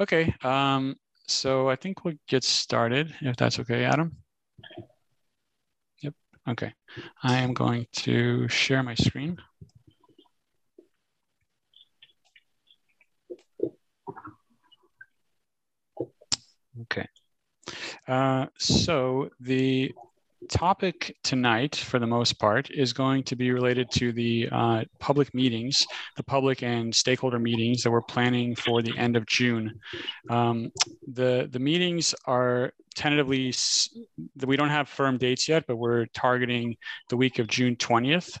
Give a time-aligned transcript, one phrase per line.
[0.00, 0.94] Okay, um,
[1.26, 4.16] so I think we'll get started if that's okay, Adam.
[6.02, 6.14] Yep,
[6.50, 6.72] okay.
[7.24, 9.38] I am going to share my screen.
[16.82, 17.08] Okay.
[18.06, 19.92] Uh, so the
[20.50, 25.34] topic tonight, for the most part, is going to be related to the uh, public
[25.34, 29.78] meetings, the public and stakeholder meetings that we're planning for the end of June.
[30.30, 30.70] Um,
[31.12, 33.52] the the meetings are tentatively
[34.44, 36.76] we don't have firm dates yet, but we're targeting
[37.08, 38.38] the week of June 20th.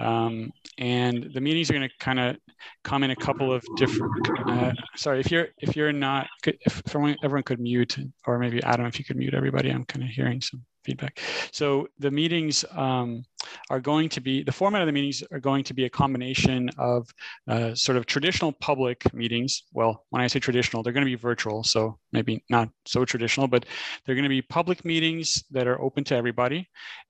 [0.00, 2.36] Um, and the meetings are going to kind of
[2.84, 4.28] come in a couple of different.
[4.46, 8.86] Uh, sorry, if you're if you're not, if everyone, everyone could mute, or maybe Adam,
[8.86, 11.20] if you could mute everybody, I'm kind of hearing some feedback.
[11.52, 13.22] So the meetings um,
[13.68, 16.70] are going to be, the format of the meetings are going to be a combination
[16.78, 17.00] of
[17.46, 19.64] uh, sort of traditional public meetings.
[19.72, 23.48] Well, when I say traditional, they're going to be virtual, so maybe not so traditional,
[23.48, 23.66] but
[24.02, 26.60] they're going to be public meetings that are open to everybody.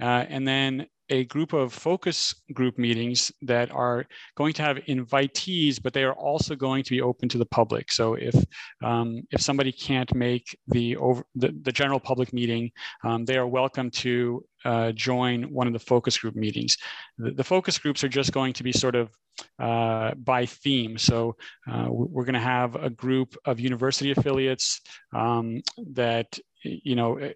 [0.01, 4.07] Uh, and then a group of focus group meetings that are
[4.37, 7.91] going to have invitees, but they are also going to be open to the public.
[7.93, 8.35] So if
[8.83, 12.71] um, if somebody can't make the over the, the general public meeting,
[13.05, 16.77] um, they are welcome to uh, join one of the focus group meetings.
[17.17, 19.11] The, the, focus groups are just going to be sort of
[19.59, 20.99] uh, by theme.
[20.99, 21.37] So
[21.71, 24.81] uh, we're going to have a group of university affiliates
[25.15, 25.63] um,
[25.93, 27.33] that you know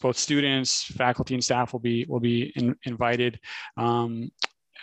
[0.00, 3.40] both students, faculty, and staff will be will be in, invited.
[3.76, 4.30] Um,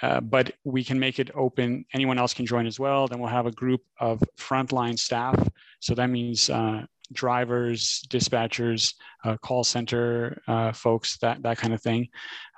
[0.01, 1.85] uh, but we can make it open.
[1.93, 3.07] Anyone else can join as well.
[3.07, 5.47] Then we'll have a group of frontline staff.
[5.79, 11.81] So that means uh, drivers, dispatchers, uh, call center uh, folks, that that kind of
[11.81, 12.09] thing.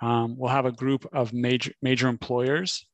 [0.01, 2.85] Um, we'll have a group of major major employers,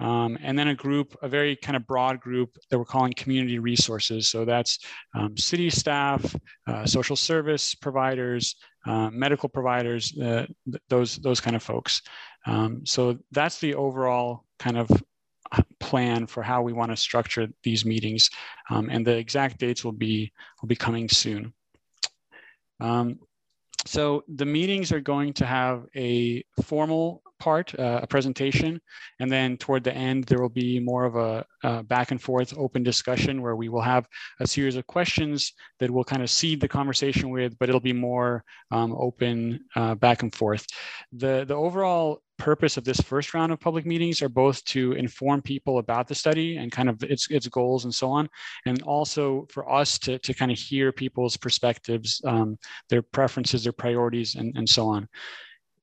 [0.00, 3.58] um, and then a group, a very kind of broad group that we're calling community
[3.58, 4.28] resources.
[4.28, 4.78] So that's
[5.14, 6.34] um, city staff,
[6.66, 8.56] uh, social service providers,
[8.86, 12.02] uh, medical providers, uh, th those those kind of folks.
[12.46, 14.88] Um, so that's the overall kind of
[15.80, 18.30] plan for how we want to structure these meetings.
[18.70, 21.52] Um, and the exact dates will be, will be coming soon.
[22.80, 23.18] Um,
[23.86, 28.80] so the meetings are going to have a formal part, uh, a presentation,
[29.18, 32.56] and then toward the end, there will be more of a, a, back and forth
[32.56, 34.06] open discussion where we will have
[34.40, 37.92] a series of questions that we'll kind of seed the conversation with, but it'll be
[37.92, 40.66] more um, open uh, back and forth.
[41.12, 45.42] The, the overall purpose of this first round of public meetings are both to inform
[45.42, 48.28] people about the study and kind of its, its goals and so on,
[48.66, 52.58] and also for us to, to kind of hear people's perspectives, um,
[52.88, 55.06] their preferences, their priorities, and, and so on.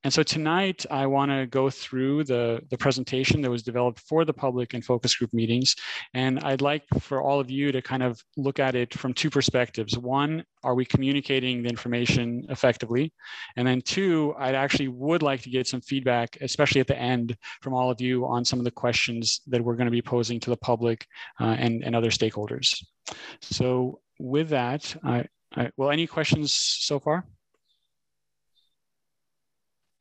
[0.07, 4.23] And so tonight I want to go through the, the presentation that was developed for
[4.23, 5.75] the public and focus group meetings.
[6.13, 9.29] And I'd like for all of you to kind of look at it from two
[9.29, 9.97] perspectives.
[9.97, 13.11] One, are we communicating the information effectively?
[13.57, 17.35] And then two, I'd actually would like to get some feedback, especially at the end
[17.59, 20.39] from all of you on some of the questions that we're going to be posing
[20.39, 21.05] to the public
[21.41, 22.81] uh, and, and other stakeholders.
[23.41, 27.25] So with that, I, I, well, any questions so far?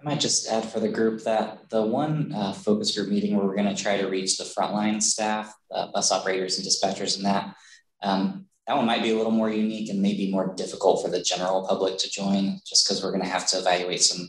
[0.01, 3.47] I might just add for the group that the one uh, focus group meeting where
[3.47, 7.25] we're going to try to reach the frontline staff, uh, bus operators and dispatchers, and
[7.25, 7.55] that
[8.03, 11.23] um, that one might be a little more unique and maybe more difficult for the
[11.23, 14.29] general public to join, just because we're going to have to evaluate some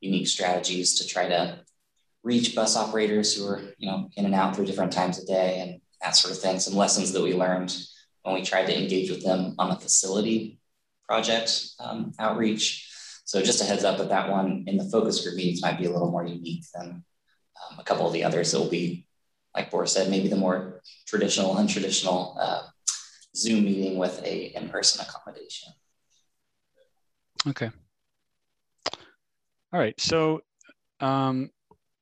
[0.00, 1.58] unique strategies to try to
[2.22, 5.60] reach bus operators who are you know in and out through different times of day
[5.60, 6.60] and that sort of thing.
[6.60, 7.76] Some lessons that we learned
[8.22, 10.60] when we tried to engage with them on a facility
[11.08, 12.89] project um, outreach
[13.30, 15.84] so just a heads up that that one in the focus group meetings might be
[15.84, 17.04] a little more unique than
[17.70, 18.52] um, a couple of the others.
[18.52, 19.06] It will be,
[19.54, 22.62] like Boris said, maybe the more traditional, untraditional uh,
[23.36, 25.72] Zoom meeting with a in-person accommodation.
[27.46, 27.70] Okay.
[29.72, 29.94] All right.
[30.00, 30.40] So
[30.98, 31.50] um,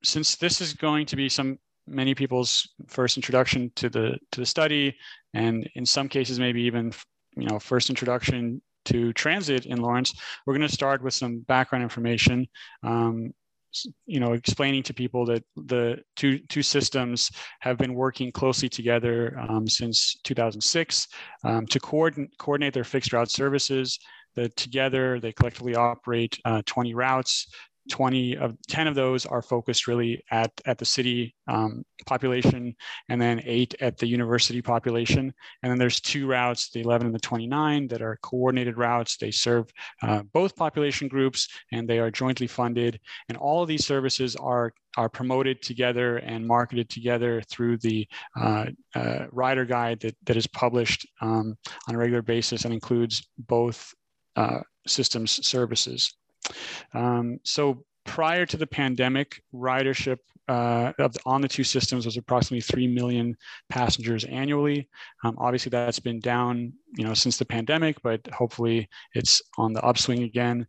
[0.03, 4.47] since this is going to be some many people's first introduction to the to the
[4.47, 4.97] study,
[5.35, 6.91] and in some cases maybe even
[7.37, 10.15] you know first introduction to transit in Lawrence,
[10.45, 12.47] we're going to start with some background information.
[12.83, 13.33] Um,
[14.07, 17.31] you know, explaining to people that the two two systems
[17.61, 21.07] have been working closely together um, since 2006
[21.45, 23.99] um, to coordinate coordinate their fixed route services.
[24.37, 27.49] That together they collectively operate uh, 20 routes
[27.89, 32.75] 20 of 10 of those are focused really at, at the city um, population,
[33.09, 35.33] and then eight at the university population.
[35.63, 39.17] And then there's two routes, the 11 and the 29, that are coordinated routes.
[39.17, 39.71] They serve
[40.03, 43.01] uh, both population groups and they are jointly funded.
[43.29, 48.07] And all of these services are are promoted together and marketed together through the
[48.37, 51.57] uh, uh, rider guide that, that is published um,
[51.87, 53.95] on a regular basis and includes both
[54.35, 56.17] uh, systems services.
[56.95, 60.19] Um, so prior to the pandemic, ridership
[60.49, 63.37] uh, the, on the two systems was approximately 3 million
[63.69, 64.89] passengers annually.
[65.23, 69.85] Um, obviously, that's been down, you know, since the pandemic, but hopefully it's on the
[69.85, 70.67] upswing again.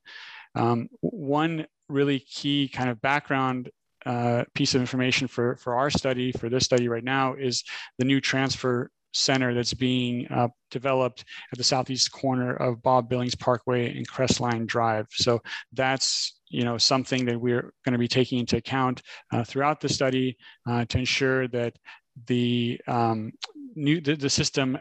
[0.56, 3.69] Um, one really key kind of background
[4.06, 7.63] uh, piece of information for, for our study, for this study right now, is
[7.98, 13.35] the new transfer center that's being uh, developed at the southeast corner of Bob Billings
[13.35, 15.07] Parkway and Crestline Drive.
[15.11, 15.41] So
[15.73, 19.01] that's you know something that we're going to be taking into account
[19.31, 21.75] uh, throughout the study uh, to ensure that
[22.27, 23.31] the um,
[23.75, 24.77] new the, the, system,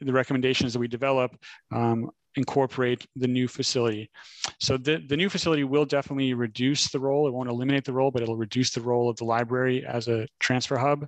[0.00, 1.36] the recommendations that we develop.
[1.72, 4.10] Um, incorporate the new facility.
[4.58, 7.28] So the, the new facility will definitely reduce the role.
[7.28, 10.26] It won't eliminate the role, but it'll reduce the role of the library as a
[10.40, 11.06] transfer hub.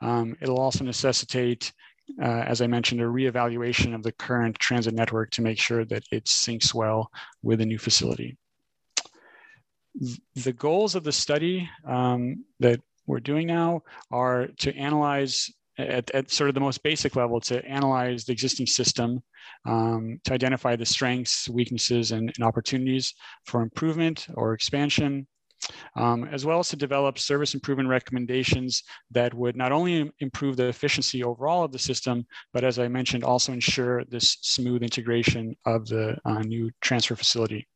[0.00, 1.72] Um, it'll also necessitate
[2.20, 6.04] uh, as I mentioned, a reevaluation of the current transit network to make sure that
[6.10, 7.10] it syncs well
[7.42, 8.36] with the new facility.
[10.34, 16.30] The goals of the study um, that we're doing now are to analyze at, at,
[16.30, 19.22] sort of the most basic level to analyze the existing system,
[19.66, 23.14] um, to identify the strengths, weaknesses, and, and opportunities
[23.44, 25.26] for improvement or expansion,
[25.96, 30.66] um, as well as to develop service improvement recommendations that would not only improve the
[30.68, 35.86] efficiency overall of the system, but as I mentioned, also ensure this smooth integration of
[35.86, 37.66] the uh, new transfer facility.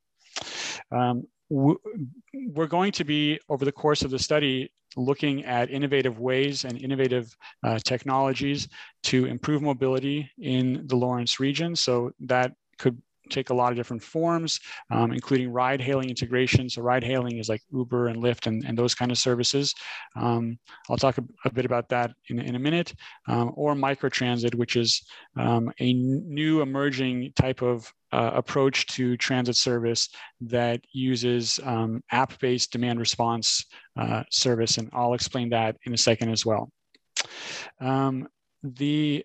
[0.90, 6.64] Um, we're going to be, over the course of the study, looking at innovative ways
[6.64, 8.68] and innovative uh, technologies
[9.04, 11.76] to improve mobility in the Lawrence region.
[11.76, 14.60] So that could take a lot of different forms,
[14.90, 16.68] um, including ride hailing integration.
[16.68, 19.74] So ride hailing is like Uber and Lyft and, and those kind of services.
[20.16, 20.58] Um,
[20.88, 22.94] I'll talk a, a, bit about that in, in a minute.
[23.26, 25.02] Um, or microtransit, which is
[25.36, 30.08] um, a new emerging type of uh, approach to transit service
[30.40, 33.66] that uses um, app-based demand response
[33.98, 34.78] uh, service.
[34.78, 36.70] And I'll explain that in a second as well.
[37.80, 38.28] Um,
[38.62, 39.24] the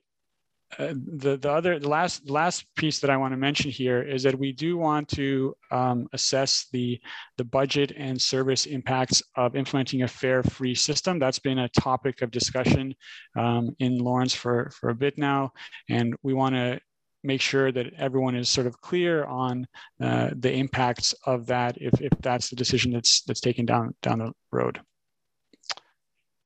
[0.80, 4.24] uh, the the other the last last piece that I want to mention here is
[4.24, 7.00] that we do want to um, assess the
[7.38, 11.20] the budget and service impacts of implementing a fare free system.
[11.20, 12.96] That's been a topic of discussion
[13.36, 15.54] um, in Lawrence for for a bit now,
[15.90, 16.80] and we want to
[17.24, 19.66] make sure that everyone is sort of clear on
[20.02, 24.20] uh, the impacts of that if, if that's the decision that's that's taken down down
[24.20, 24.82] the road.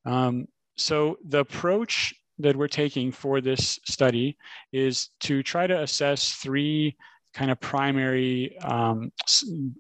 [0.06, 0.48] Um,
[0.78, 4.38] so the approach that we're taking for this study
[4.72, 6.96] is to try to assess three
[7.34, 9.12] kind of primary um,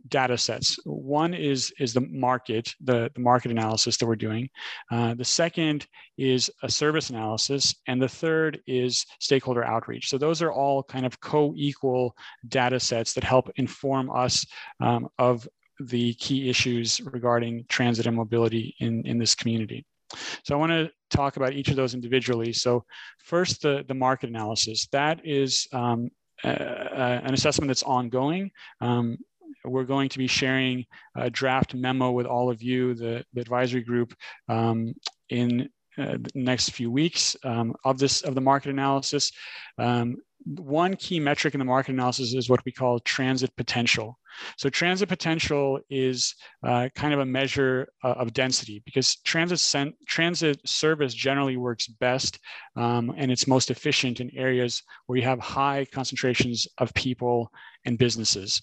[0.09, 0.77] data sets.
[0.86, 4.48] One is, is the market, the, the market analysis that we're doing.
[4.92, 5.88] Uh, the second
[6.19, 7.74] is a service analysis.
[7.88, 10.07] And the third is stakeholder outreach.
[10.07, 12.15] So those are all kind of co-equal
[12.48, 14.45] data sets that help inform us
[14.80, 15.48] um, of
[15.80, 19.83] the key issues regarding transit and mobility in, in this community.
[20.44, 22.54] So I want to talk about each of those individually.
[22.54, 22.86] So
[23.24, 24.88] first, the, the market analysis.
[24.92, 26.09] That is um,
[26.44, 28.51] uh, an assessment that's ongoing.
[28.81, 29.18] Um,
[29.65, 33.81] we're going to be sharing a draft memo with all of you, the, the advisory
[33.81, 34.13] group,
[34.48, 34.94] um,
[35.30, 39.31] in uh, the next few weeks um, of this of the market analysis.
[39.77, 44.17] Um, one key metric in the market analysis is what we call transit potential.
[44.58, 50.60] So transit potential is uh, kind of a measure uh, of density because transit transit
[50.67, 52.39] service generally works best
[52.75, 57.51] um, and it's most efficient in areas where you have high concentrations of people
[57.86, 58.62] and businesses.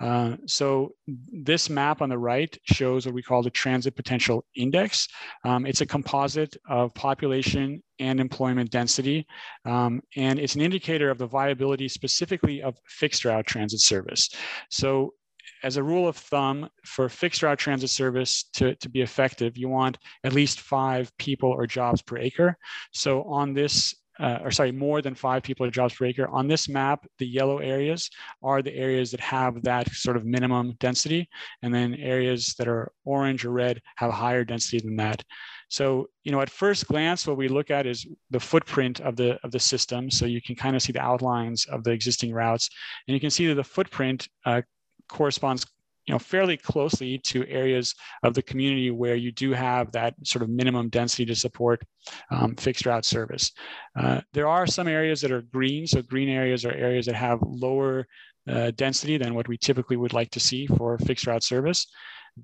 [0.00, 0.92] Uh, so
[1.32, 5.08] this map on the right shows what we call the transit potential index.
[5.44, 9.26] Um, it's a composite of population and employment density.
[9.64, 14.28] Um, and it's an indicator of the viability specifically of fixed route transit service.
[14.70, 15.14] So
[15.62, 19.68] as a rule of thumb, for fixed route transit service to, to be effective, you
[19.68, 22.56] want at least five people or jobs per acre.
[22.92, 26.26] So on this, uh, or sorry, more than five people or jobs per acre.
[26.28, 28.08] On this map, the yellow areas
[28.42, 31.28] are the areas that have that sort of minimum density.
[31.62, 35.22] And then areas that are orange or red have higher density than that.
[35.68, 39.38] So, you know, at first glance, what we look at is the footprint of the
[39.42, 40.10] of the system.
[40.10, 42.70] So you can kind of see the outlines of the existing routes,
[43.06, 44.62] and you can see that the footprint uh,
[45.08, 45.66] corresponds
[46.06, 50.42] you know fairly closely to areas of the community where you do have that sort
[50.42, 51.82] of minimum density to support
[52.30, 53.52] um, fixed route service.
[53.98, 57.40] Uh, there are some areas that are green, so green areas are areas that have
[57.42, 58.06] lower
[58.48, 61.86] uh, density than what we typically would like to see for fixed route service.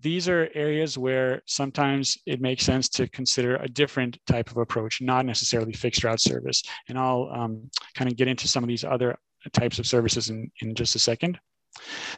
[0.00, 5.02] These are areas where sometimes it makes sense to consider a different type of approach,
[5.02, 6.62] not necessarily fixed route service.
[6.88, 9.16] And I'll um, kind of get into some of these other
[9.52, 11.38] types of services in, in just a second.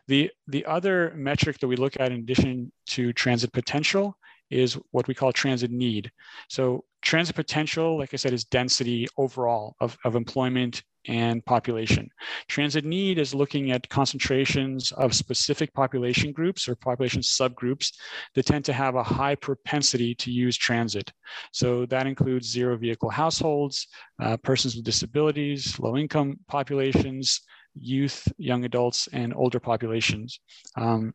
[0.08, 4.16] The, the other metric that we look at in addition to transit potential
[4.50, 6.10] is what we call transit need.
[6.48, 12.08] So transit potential, like I said, is density overall of, of employment and population.
[12.48, 17.92] Transit need is looking at concentrations of specific population groups or population subgroups
[18.34, 21.12] that tend to have a high propensity to use transit.
[21.52, 23.86] So that includes zero vehicle households,
[24.20, 27.40] uh, persons with disabilities, low income populations,
[27.74, 30.40] youth, young adults, and older populations.
[30.76, 31.14] Um,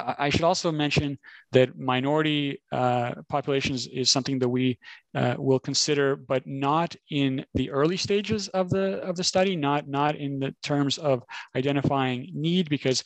[0.00, 1.18] I should also mention
[1.56, 4.78] that minority uh, populations is something that we
[5.14, 9.88] uh, will consider, but not in the early stages of the of the study, not
[9.88, 11.22] not in the terms of
[11.56, 13.02] identifying need, because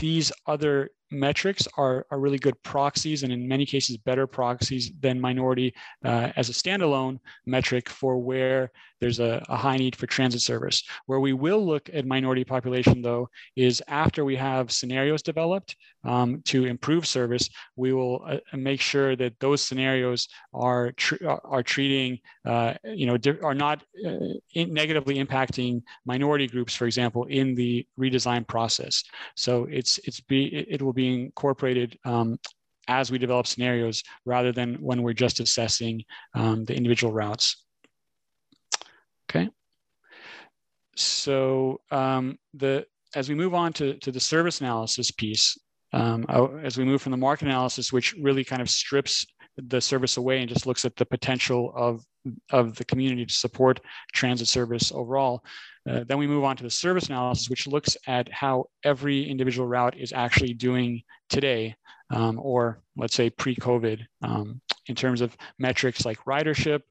[0.00, 5.20] these other metrics are, are really good proxies and in many cases better proxies than
[5.20, 5.72] minority
[6.04, 10.82] uh, as a standalone metric for where there's a, a, high need for transit service.
[11.06, 16.40] Where we will look at minority population though is after we have scenarios developed um,
[16.46, 22.18] to improve service, we will uh, make sure that those scenarios are, tr are treating,
[22.44, 24.16] uh, you know, are not uh,
[24.54, 29.02] negatively impacting minority groups, for example, in the redesign process.
[29.36, 32.38] So it's, it's be, it will be incorporated um,
[32.88, 37.64] as we develop scenarios rather than when we're just assessing um, the individual routes.
[39.30, 39.48] Okay.
[40.96, 45.58] So um, the as we move on to, to the service analysis piece,
[45.92, 46.24] um,
[46.62, 50.40] as we move from the market analysis, which really kind of strips the service away
[50.40, 52.04] and just looks at the potential of,
[52.50, 53.80] of the community to support
[54.12, 55.44] transit service overall,
[55.88, 59.66] uh, then we move on to the service analysis, which looks at how every individual
[59.66, 61.74] route is actually doing today,
[62.10, 66.82] um, or let's say pre-COVID, um, in terms of metrics like ridership,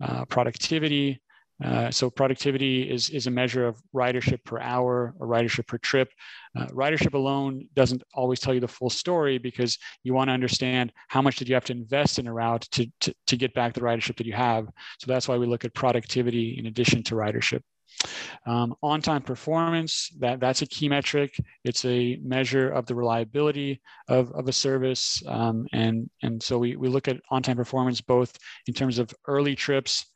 [0.00, 1.20] uh, productivity.
[1.64, 6.10] Uh, so productivity is, is a measure of ridership per hour or ridership per trip.
[6.58, 10.92] Uh, ridership alone doesn't always tell you the full story because you want to understand
[11.08, 13.74] how much did you have to invest in a route to, to, to get back
[13.74, 14.66] the ridership that you have.
[14.98, 17.62] So that's why we look at productivity in addition to ridership.
[18.46, 21.36] Um, on-time performance, that, that's a key metric.
[21.62, 25.22] It's a measure of the reliability of, of a service.
[25.28, 29.54] Um, and, and so we, we look at on-time performance both in terms of early
[29.54, 30.06] trips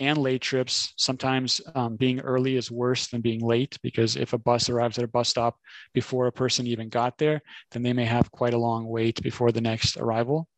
[0.00, 0.92] and late trips.
[0.96, 5.04] Sometimes um, being early is worse than being late because if a bus arrives at
[5.04, 5.56] a bus stop
[5.94, 7.40] before a person even got there,
[7.70, 10.48] then they may have quite a long wait before the next arrival.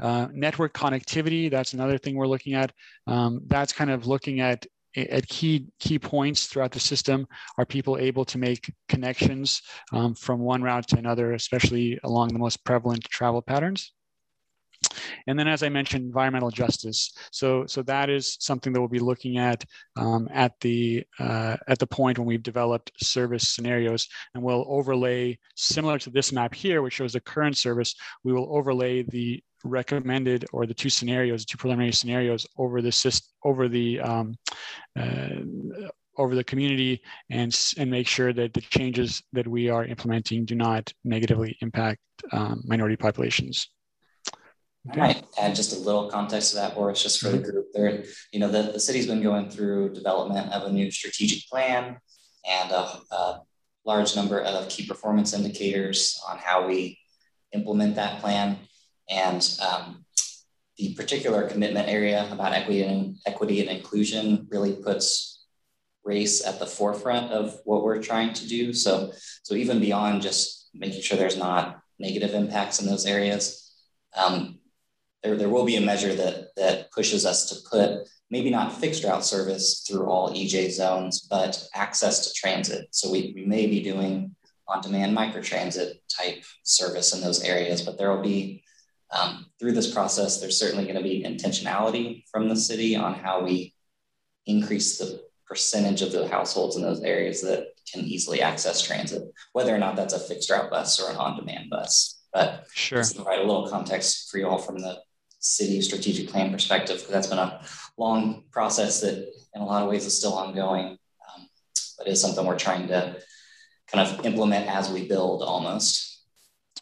[0.00, 2.72] Uh, network connectivity, that's another thing we're looking at.
[3.06, 7.26] Um, that's kind of looking at at key key points throughout the system
[7.56, 9.62] are people able to make connections
[9.92, 13.92] um, from one route to another especially along the most prevalent travel patterns
[15.26, 18.98] and then as i mentioned environmental justice so so that is something that we'll be
[18.98, 19.64] looking at
[19.96, 25.38] um, at the uh, at the point when we've developed service scenarios and we'll overlay
[25.56, 30.44] similar to this map here which shows the current service we will overlay the recommended
[30.52, 34.34] or the two scenarios, two preliminary scenarios over the system, over the um,
[34.98, 35.28] uh,
[36.18, 40.54] over the community and and make sure that the changes that we are implementing do
[40.54, 42.00] not negatively impact
[42.32, 43.68] um, minority populations.
[44.90, 47.50] I might add just a little context to that, Boris, just for the mm-hmm.
[47.50, 47.66] group.
[47.72, 51.98] There, you know, the, the city's been going through development of a new strategic plan
[52.48, 53.40] and a, a
[53.84, 56.98] large number of key performance indicators on how we
[57.52, 58.58] implement that plan.
[59.08, 60.04] And um,
[60.78, 65.44] the particular commitment area about equity and equity and inclusion really puts
[66.04, 68.72] race at the forefront of what we're trying to do.
[68.72, 69.12] So,
[69.44, 73.72] so even beyond just making sure there's not negative impacts in those areas,
[74.16, 74.58] um,
[75.22, 79.04] there, there will be a measure that, that pushes us to put maybe not fixed
[79.04, 82.86] route service through all EJ zones, but access to transit.
[82.90, 84.34] So we, we may be doing
[84.66, 88.62] on-demand microtransit type service in those areas, but there will be
[89.12, 93.42] um, through this process, there's certainly going to be intentionality from the city on how
[93.42, 93.74] we
[94.46, 99.74] increase the percentage of the households in those areas that can easily access transit, whether
[99.74, 102.22] or not that's a fixed route bus or an on-demand bus.
[102.32, 103.00] But sure.
[103.00, 104.98] just to provide a little context for you all from the
[105.42, 107.60] city strategic plan perspective, because that's been a
[107.98, 111.48] long process that in a lot of ways is still ongoing, um,
[111.98, 113.18] but is something we're trying to
[113.88, 116.22] kind of implement as we build almost.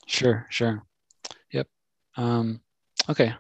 [0.07, 0.83] Sure, sure.
[1.53, 1.67] Yep.
[2.17, 2.61] Um,
[3.09, 3.35] okay.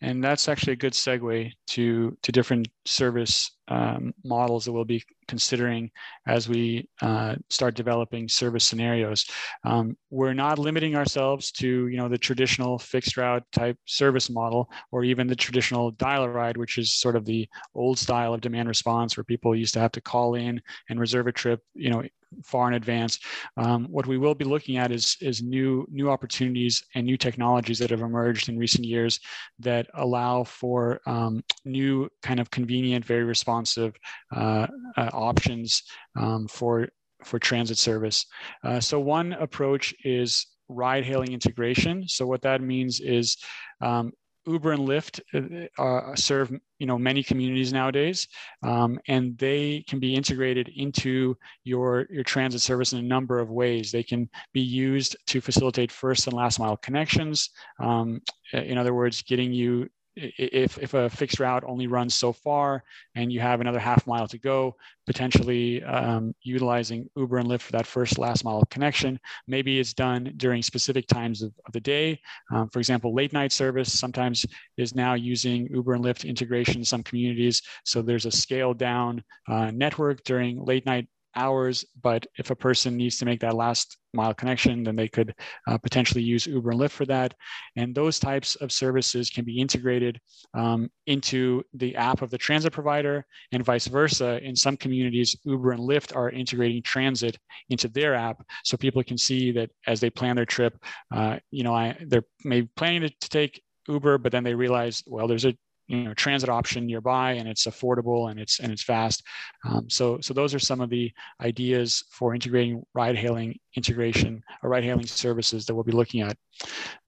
[0.00, 5.02] And that's actually a good segue to, to different service um, models that we'll be
[5.26, 5.90] considering
[6.26, 9.26] as we uh, start developing service scenarios.
[9.64, 14.70] Um, we're not limiting ourselves to you know the traditional fixed route type service model
[14.90, 18.68] or even the traditional dial ride, which is sort of the old style of demand
[18.68, 22.02] response where people used to have to call in and reserve a trip you know
[22.44, 23.18] far in advance.
[23.56, 27.78] Um, what we will be looking at is, is new, new opportunities and new technologies
[27.78, 29.20] that have emerged in recent years
[29.60, 33.94] that allow for um, new kind of convenient, very responsive
[34.34, 34.66] uh,
[34.96, 35.82] uh, options
[36.16, 36.88] um, for,
[37.24, 38.26] for transit service.
[38.62, 42.06] Uh, so one approach is ride hailing integration.
[42.06, 43.36] So what that means is
[43.80, 44.12] um,
[44.46, 48.28] Uber and Lyft uh, uh, serve you know many communities nowadays,
[48.62, 53.50] um, and they can be integrated into your your transit service in a number of
[53.50, 53.92] ways.
[53.92, 57.50] They can be used to facilitate first and last mile connections.
[57.78, 62.82] Um, in other words, getting you if, if a fixed route only runs so far
[63.14, 64.74] and you have another half mile to go,
[65.06, 69.18] potentially um, utilizing Uber and Lyft for that first last mile connection.
[69.46, 72.20] Maybe it's done during specific times of, of the day.
[72.52, 74.44] Um, for example, late night service sometimes
[74.76, 77.62] is now using Uber and Lyft integration in some communities.
[77.84, 82.96] So there's a scaled down uh, network during late night hours, but if a person
[82.96, 85.34] needs to make that last mile connection, then they could
[85.66, 87.34] uh, potentially use Uber and Lyft for that.
[87.76, 90.20] And those types of services can be integrated
[90.54, 94.42] um, into the app of the transit provider and vice versa.
[94.42, 97.38] In some communities, Uber and Lyft are integrating transit
[97.70, 100.74] into their app so people can see that as they plan their trip,
[101.14, 105.02] uh, you know, I, they're maybe planning to, to take Uber, but then they realize,
[105.06, 105.56] well, there's a
[105.88, 109.22] you know transit option nearby and it's affordable and it's and it's fast.
[109.68, 114.70] Um, so so those are some of the ideas for integrating ride hailing integration or
[114.70, 116.36] ride hailing services that we'll be looking at.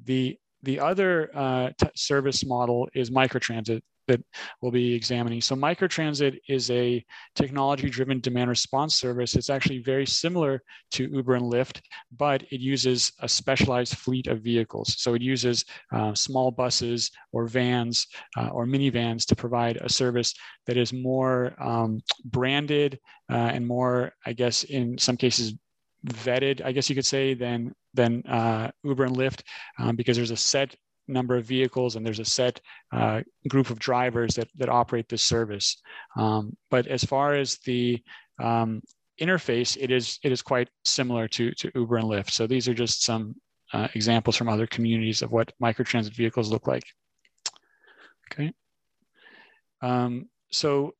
[0.04, 4.22] The the other uh, service model is microtransit that
[4.60, 5.40] we'll be examining.
[5.40, 7.04] So microtransit is a
[7.40, 9.32] technology-driven demand response service.
[9.38, 10.54] It's actually very similar
[10.94, 11.76] to Uber and Lyft,
[12.24, 14.88] but it uses a specialized fleet of vehicles.
[15.02, 15.64] So it uses
[15.96, 17.96] uh, small buses or vans
[18.38, 20.34] uh, or minivans to provide a service
[20.66, 22.98] that is more um, branded
[23.34, 25.54] uh, and more, I guess, in some cases,
[26.26, 29.40] vetted, I guess you could say, than than uh, Uber and Lyft,
[29.78, 30.70] um, because there's a set
[31.10, 32.60] number of vehicles and there's a set
[32.92, 35.76] uh, group of drivers that, that operate this service.
[36.16, 38.02] Um, but as far as the
[38.42, 38.82] um,
[39.20, 42.30] interface, it is, it is quite similar to, to Uber and Lyft.
[42.30, 43.34] So these are just some
[43.72, 46.84] uh, examples from other communities of what microtransit vehicles look like.
[48.32, 48.52] Okay.
[49.82, 50.94] Um, so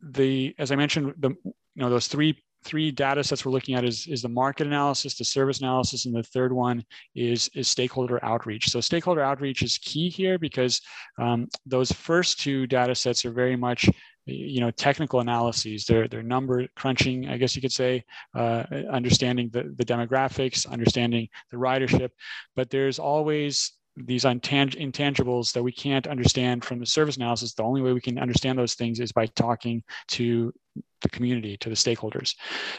[0.00, 3.84] the, as I mentioned, the, you know, those three three data sets we're looking at
[3.84, 8.22] is, is the market analysis, the service analysis, and the third one is, is stakeholder
[8.24, 8.68] outreach.
[8.70, 10.80] So stakeholder outreach is key here because
[11.18, 13.88] um, those first two data sets are very much
[14.26, 19.48] you know technical analyses they're, they're number crunching i guess you could say uh, understanding
[19.52, 22.10] the, the demographics understanding the ridership
[22.56, 27.80] but there's always these intangibles that we can't understand from the service analysis, the only
[27.80, 30.52] way we can understand those things is by talking to
[31.00, 32.34] the community, to the stakeholders.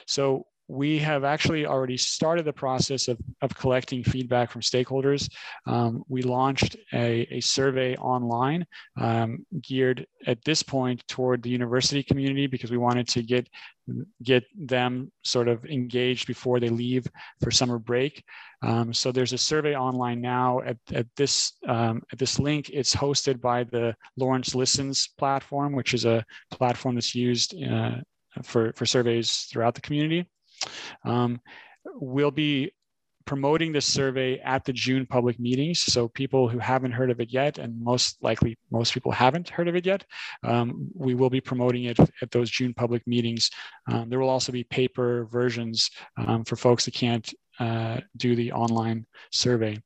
[0.06, 5.30] So we have actually already started the process of, of collecting feedback from stakeholders.
[5.66, 8.66] Um, we launched a, a survey online
[9.00, 13.48] um, geared at this point toward the university community because we wanted to get
[14.22, 17.08] get them sort of engaged before they leave
[17.42, 18.22] for summer break.
[18.62, 22.70] Um, so there's a survey online now at, at this um, at this link.
[22.74, 28.02] It's hosted by the Lawrence Listens platform, which is a platform that's used uh,
[28.44, 30.28] for, for surveys throughout the community.
[31.04, 31.42] Um,
[31.86, 32.72] we'll be
[33.28, 35.82] promoting this survey at the June public meetings.
[35.82, 39.68] So people who haven't heard of it yet, and most likely most people haven't heard
[39.68, 40.06] of it yet,
[40.44, 43.52] um, we will be promoting it at those June public meetings.
[43.92, 48.52] Um, there will also be paper versions um, for folks that can't uh, do the
[48.54, 49.78] online survey.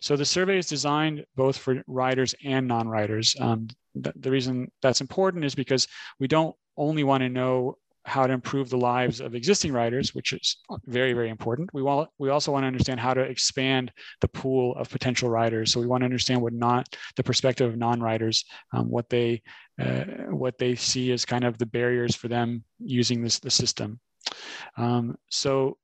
[0.00, 3.34] So the survey is designed both for riders and non-riders.
[3.40, 5.88] Um, th the reason that's important is because
[6.20, 10.32] we don't only want to know how to improve the lives of existing riders, which
[10.32, 11.70] is very, very important.
[11.72, 15.72] We want we also want to understand how to expand the pool of potential riders.
[15.72, 19.42] So we want to understand what not the perspective of non-riders, um, what they
[19.80, 24.00] uh, what they see as kind of the barriers for them using this the system.
[24.76, 25.78] Um, so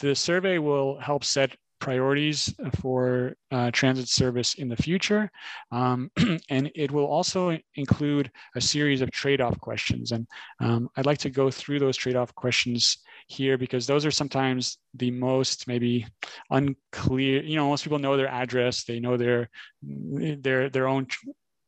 [0.00, 5.30] the survey will help set priorities for uh, transit service in the future.
[5.70, 6.10] Um,
[6.48, 10.12] and it will also include a series of trade-off questions.
[10.12, 10.26] And
[10.60, 15.10] um, I'd like to go through those trade-off questions here because those are sometimes the
[15.10, 16.06] most maybe
[16.48, 19.50] unclear, you know, most people know their address, they know their,
[19.82, 21.06] their, their own,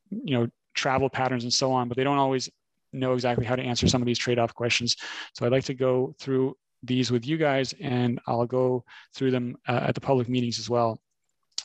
[0.09, 2.49] you know, travel patterns and so on, but they don't always
[2.91, 4.95] know exactly how to answer some of these trade-off questions.
[5.35, 8.83] So I'd like to go through these with you guys and I'll go
[9.15, 10.99] through them uh, at the public meetings as well.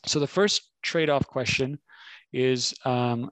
[0.07, 1.79] So the first trade-off question
[2.33, 3.31] is um,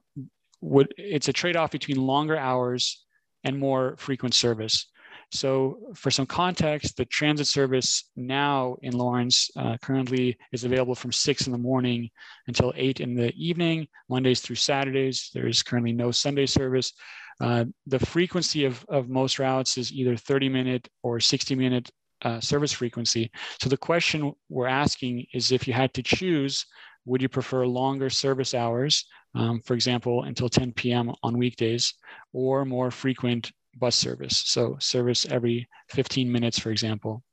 [0.61, 3.03] would it's a trade-off between longer hours
[3.43, 4.87] and more frequent service.
[5.33, 11.13] So for some context, the transit service now in Lawrence uh, currently is available from
[11.13, 12.09] six in the morning
[12.47, 15.29] until eight in the evening, Mondays through Saturdays.
[15.33, 16.91] There is currently no Sunday service.
[17.39, 21.89] Uh, the frequency of, of most routes is either 30 minute or 60 minute
[22.23, 23.31] uh, service frequency.
[23.61, 26.65] So the question we're asking is if you had to choose,
[27.05, 31.11] would you prefer longer service hours, um, for example, until 10 p.m.
[31.23, 31.93] on weekdays,
[32.33, 34.43] or more frequent bus service?
[34.45, 37.23] So service every 15 minutes, for example.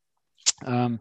[0.64, 1.00] Um,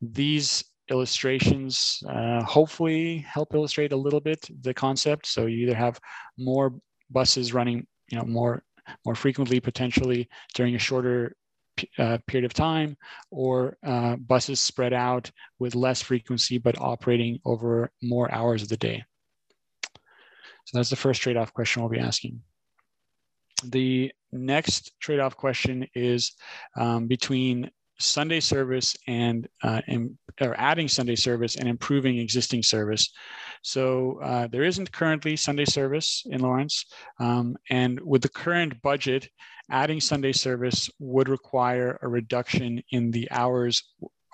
[0.00, 5.26] these illustrations uh, hopefully help illustrate a little bit the concept.
[5.26, 6.00] So you either have
[6.38, 6.74] more
[7.10, 8.62] buses running you know more
[9.04, 11.36] more frequently potentially during a shorter
[11.98, 12.96] uh, period of time
[13.30, 18.76] or uh, buses spread out with less frequency but operating over more hours of the
[18.76, 19.04] day.
[20.64, 22.42] So that's the first trade-off question we'll be asking.
[23.64, 26.32] The next trade-off question is
[26.76, 29.80] um, between Sunday service and, uh,
[30.40, 33.12] or adding Sunday service and improving existing service.
[33.62, 36.84] So uh, there isn't currently Sunday service in Lawrence,
[37.18, 39.28] um, and with the current budget,
[39.70, 43.82] adding Sunday service would require a reduction in the hours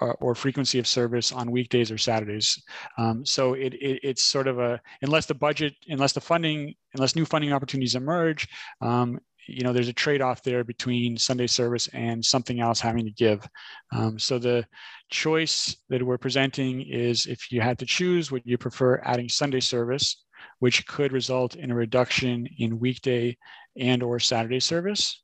[0.01, 2.61] or, uh, or frequency of service on weekdays or Saturdays.
[2.99, 7.17] Um, so it, it, it's sort of a unless the budget, unless the funding, unless
[7.17, 8.49] new funding opportunities emerge,
[8.81, 13.11] um, you know there's a trade-off there between sunday service and something else having to
[13.11, 13.47] give.
[13.93, 14.67] Um, so the
[15.11, 19.61] choice that we're presenting is if you had to choose would you prefer adding sunday
[19.61, 20.25] service
[20.59, 23.37] which could result in a reduction in weekday
[23.77, 25.23] and or saturday service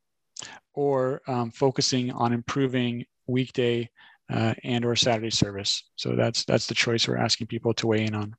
[0.74, 3.88] or um, focusing on improving weekday
[4.32, 5.84] uh, and or saturday service?
[5.96, 8.34] So that's that's the choice we're asking people to weigh in on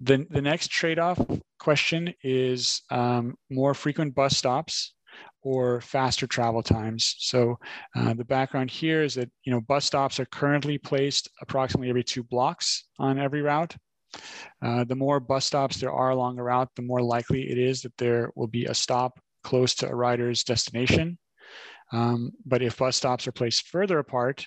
[0.00, 1.20] the, the next trade-off
[1.58, 4.94] question is um, more frequent bus stops
[5.42, 7.14] or faster travel times.
[7.18, 7.58] So
[7.94, 12.04] uh, the background here is that you know bus stops are currently placed approximately every
[12.04, 13.74] two blocks on every route.
[14.62, 17.82] Uh, the more bus stops there are along a route, the more likely it is
[17.82, 21.18] that there will be a stop close to a rider's destination.
[21.92, 24.44] Um, but if bus stops are placed further apart,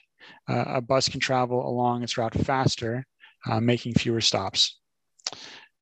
[0.49, 3.05] uh, a bus can travel along its route faster,
[3.49, 4.78] uh, making fewer stops.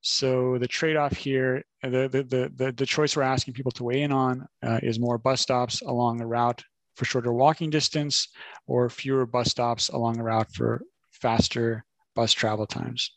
[0.01, 4.11] So the trade-off here, the, the, the, the, choice we're asking people to weigh in
[4.11, 6.63] on uh, is more bus stops along the route
[6.95, 8.29] for shorter walking distance
[8.67, 10.81] or fewer bus stops along the route for
[11.11, 11.83] faster
[12.15, 13.11] bus travel times.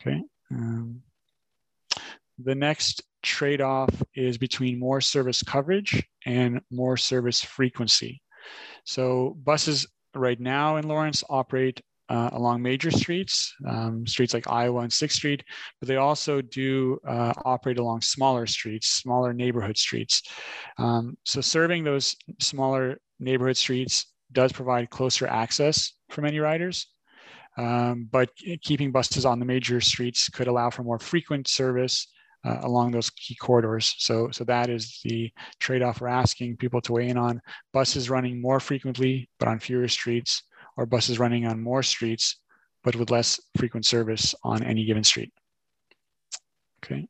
[0.00, 0.22] Okay.
[0.50, 1.02] Um,
[2.38, 8.20] the next trade-off is between more service coverage and more service frequency.
[8.84, 14.80] So buses right now in Lawrence operate uh, along major streets, um, streets like Iowa
[14.80, 15.44] and 6th Street,
[15.80, 20.22] but they also do uh, operate along smaller streets, smaller neighborhood streets.
[20.78, 26.88] Um, so serving those smaller neighborhood streets does provide closer access for many riders.
[27.58, 28.30] Um, but
[28.62, 32.08] keeping buses on the major streets could allow for more frequent service
[32.44, 33.94] uh, along those key corridors.
[33.98, 37.40] So, so that is the trade-off we're asking people to weigh in on.
[37.72, 40.42] Buses running more frequently, but on fewer streets,
[40.76, 42.36] or buses running on more streets,
[42.82, 45.32] but with less frequent service on any given street.
[46.84, 47.06] Okay.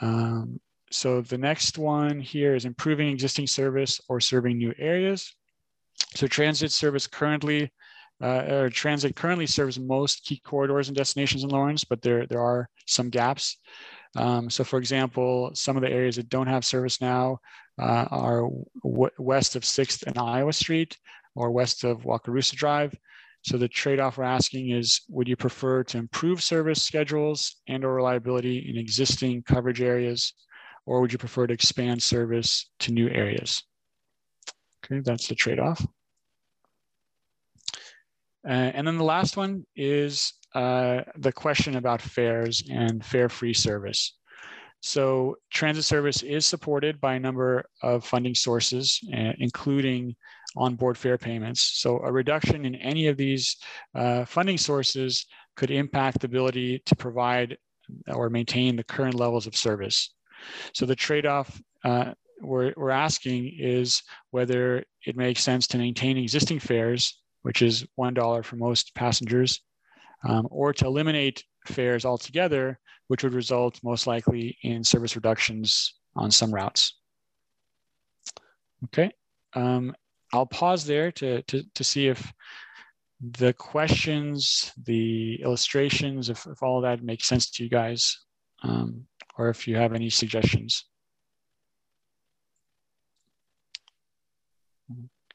[0.00, 5.34] Um, so the next one here is improving existing service or serving new areas.
[6.14, 7.70] So transit service currently,
[8.22, 12.40] uh, or transit currently serves most key corridors and destinations in Lawrence, but there, there
[12.40, 13.56] are some gaps.
[14.16, 17.38] Um, so for example, some of the areas that don't have service now
[17.80, 18.48] uh, are
[18.82, 20.96] west of 6th and Iowa Street,
[21.34, 22.94] or west of Wakarusa Drive.
[23.42, 27.94] So the trade-off we're asking is, would you prefer to improve service schedules and or
[27.94, 30.34] reliability in existing coverage areas,
[30.84, 33.62] or would you prefer to expand service to new areas?
[34.84, 35.86] Okay, that's the trade-off.
[38.46, 44.16] Uh, and then the last one is uh, the question about fares and fare-free service.
[44.82, 50.16] So transit service is supported by a number of funding sources, uh, including
[50.56, 51.80] onboard fare payments.
[51.80, 53.56] So a reduction in any of these
[53.94, 57.56] uh, funding sources could impact the ability to provide
[58.08, 60.14] or maintain the current levels of service.
[60.72, 66.58] So the trade-off uh, we're, we're asking is whether it makes sense to maintain existing
[66.58, 69.60] fares, which is $1 for most passengers,
[70.26, 76.30] um, or to eliminate fares altogether, which would result most likely in service reductions on
[76.30, 76.94] some routes.
[78.84, 79.10] Okay,
[79.54, 79.94] um,
[80.32, 82.32] I'll pause there to, to, to see if
[83.20, 88.18] the questions, the illustrations, if, if all that makes sense to you guys,
[88.62, 90.86] um, or if you have any suggestions.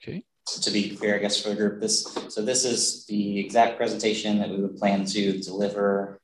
[0.02, 0.24] Okay.
[0.62, 4.40] To be clear, I guess for the group, this so this is the exact presentation
[4.40, 6.20] that we would plan to deliver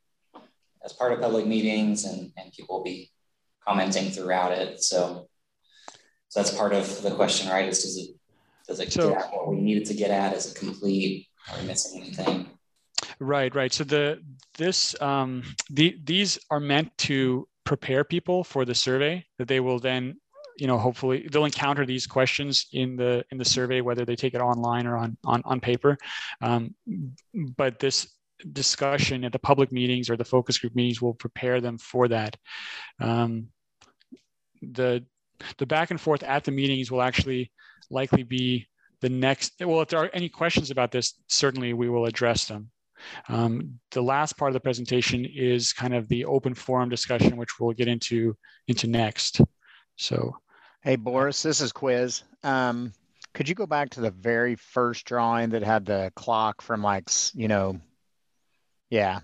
[0.85, 3.11] as part of public meetings, and, and people will be
[3.67, 4.83] commenting throughout it.
[4.83, 5.27] So,
[6.29, 7.67] so that's part of the question, right?
[7.67, 8.15] Is does it
[8.71, 10.33] does it so, get at what we needed to get at?
[10.33, 11.27] Is it complete?
[11.51, 12.47] Are we missing anything?
[13.19, 13.71] Right, right.
[13.71, 14.21] So the
[14.57, 19.79] this um, the these are meant to prepare people for the survey that they will
[19.79, 20.17] then
[20.57, 24.33] you know hopefully they'll encounter these questions in the in the survey whether they take
[24.33, 25.97] it online or on on, on paper
[26.41, 26.73] um,
[27.55, 28.15] but this
[28.51, 32.35] discussion at the public meetings or the focus group meetings will prepare them for that
[32.99, 33.47] um,
[34.61, 35.05] the
[35.57, 37.51] the back and forth at the meetings will actually
[37.91, 38.67] likely be
[39.01, 42.69] the next well if there are any questions about this certainly we will address them.
[43.29, 47.59] Um, the last part of the presentation is kind of the open forum discussion which
[47.59, 48.35] we'll get into
[48.67, 49.41] into next.
[49.97, 50.35] So
[50.81, 52.23] hey boris this is quiz.
[52.43, 52.93] Um,
[53.33, 57.09] could you go back to the very first drawing that had the clock from like
[57.33, 57.79] you know
[58.91, 59.21] yeah.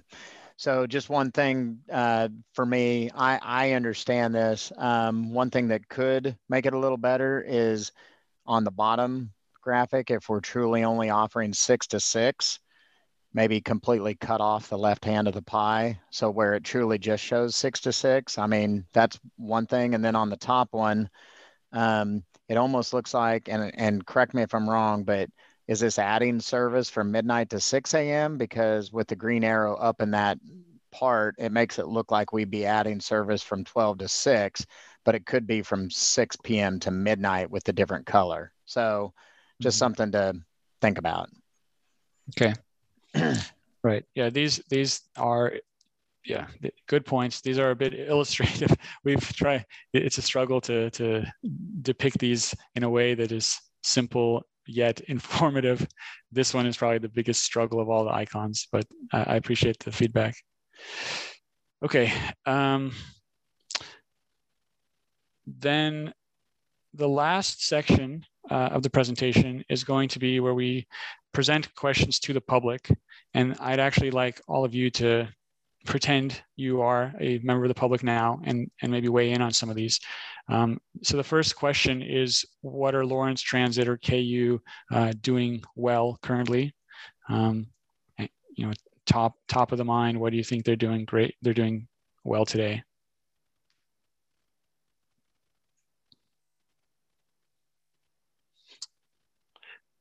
[0.55, 4.71] So just one thing uh, for me, I, I understand this.
[4.75, 7.91] Um, one thing that could make it a little better is
[8.47, 9.31] on the bottom
[9.61, 12.59] graphic, if we're truly only offering six to six,
[13.33, 15.99] maybe completely cut off the left hand of the pie.
[16.09, 19.93] So where it truly just shows six to six, I mean, that's one thing.
[19.93, 21.09] And then on the top one,
[21.73, 25.29] um, it almost looks like, and, and correct me if I'm wrong, but
[25.67, 28.37] is this adding service from midnight to 6 a.m.?
[28.37, 30.37] Because with the green arrow up in that
[30.91, 34.65] part, it makes it look like we'd be adding service from 12 to 6,
[35.07, 36.81] but it could be from 6 p.m.
[36.81, 38.51] to midnight with a different color.
[38.65, 39.13] So
[39.61, 39.79] just mm-hmm.
[39.79, 40.33] something to
[40.81, 41.29] think about.
[42.35, 42.53] Okay.
[43.85, 44.03] right.
[44.15, 44.29] Yeah.
[44.29, 45.53] These, these are,
[46.25, 46.47] yeah,
[46.87, 47.39] good points.
[47.39, 48.75] These are a bit illustrative.
[49.05, 51.23] We've tried, it's a struggle to, to
[51.83, 55.87] depict these in a way that is simple yet informative.
[56.33, 59.79] This one is probably the biggest struggle of all the icons, but I, I appreciate
[59.79, 60.35] the feedback.
[61.81, 62.11] Okay.
[62.45, 62.91] Um,
[65.47, 66.13] then
[66.93, 70.87] the last section uh, of the presentation is going to be where we
[71.33, 72.89] present questions to the public.
[73.33, 75.27] And I'd actually like all of you to
[75.85, 79.51] pretend you are a member of the public now and, and maybe weigh in on
[79.51, 79.99] some of these.
[80.49, 84.59] Um, so the first question is, what are Lawrence Transit or KU
[84.91, 86.73] uh, doing well currently?
[87.29, 87.67] Um,
[88.17, 88.73] you know,
[89.05, 90.19] top top of the mind.
[90.19, 91.35] What do you think they're doing great?
[91.41, 91.87] They're doing
[92.23, 92.83] well today.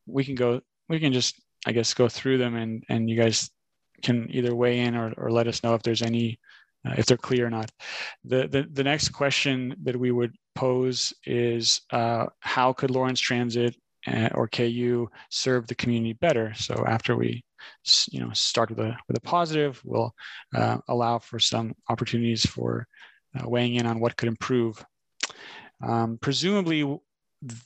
[0.07, 0.61] We can go.
[0.89, 3.51] We can just, I guess, go through them, and and you guys
[4.03, 6.39] can either weigh in or, or let us know if there's any
[6.87, 7.71] uh, if they're clear or not.
[8.25, 13.77] The, the, the next question that we would pose is uh, how could Lawrence Transit
[14.07, 16.53] uh, or KU serve the community better?
[16.55, 17.43] So after we
[18.11, 20.15] you know, start with a, with a positive, we'll
[20.55, 22.87] uh, allow for some opportunities for
[23.39, 24.85] uh, weighing in on what could improve.
[25.83, 26.99] Um, presumably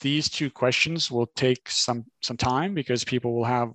[0.01, 3.73] these two questions will take some some time because people will have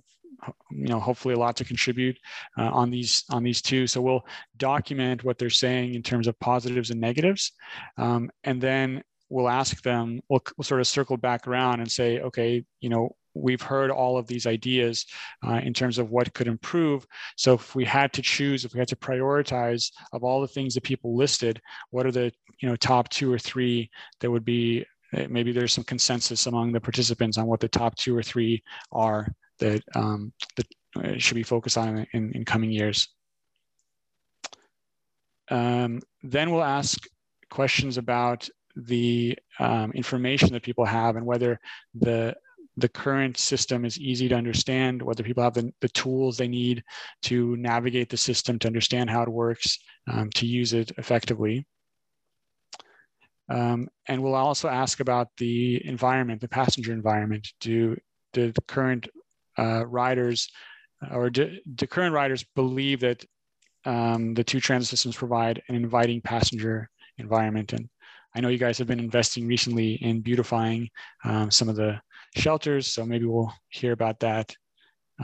[0.70, 2.18] you know hopefully a lot to contribute
[2.58, 3.86] uh, on these on these two.
[3.86, 7.52] So we'll document what they're saying in terms of positives and negatives
[7.96, 12.20] um, and then we'll ask them we'll, we'll, sort of circle back around and say
[12.20, 15.04] okay you know we've heard all of these ideas
[15.46, 17.06] uh, in terms of what could improve.
[17.36, 20.74] So if we had to choose if we had to prioritize of all the things
[20.74, 24.84] that people listed what are the you know top two or three that would be
[25.28, 29.28] maybe there's some consensus among the participants on what the top two or three are
[29.58, 30.66] that um, that
[30.96, 33.08] uh, should be focused on in, in coming years.
[35.50, 37.06] Um, then we'll ask
[37.50, 41.58] questions about the um, information that people have and whether
[41.94, 42.34] the
[42.78, 46.84] the current system is easy to understand, whether people have the, the tools they need
[47.22, 49.78] to navigate the system, to understand how it works,
[50.12, 51.66] um, to use it effectively.
[53.48, 57.52] Um, and we'll also ask about the environment, the passenger environment.
[57.60, 57.96] Do
[58.32, 59.08] the current
[59.58, 60.50] uh, riders
[61.12, 63.24] or do, do, current riders believe that
[63.84, 67.72] um, the two transit systems provide an inviting passenger environment.
[67.72, 67.88] And
[68.34, 70.90] I know you guys have been investing recently in beautifying
[71.24, 72.00] um, some of the
[72.36, 74.54] shelters, so maybe we'll hear about that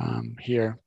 [0.00, 0.78] um, here.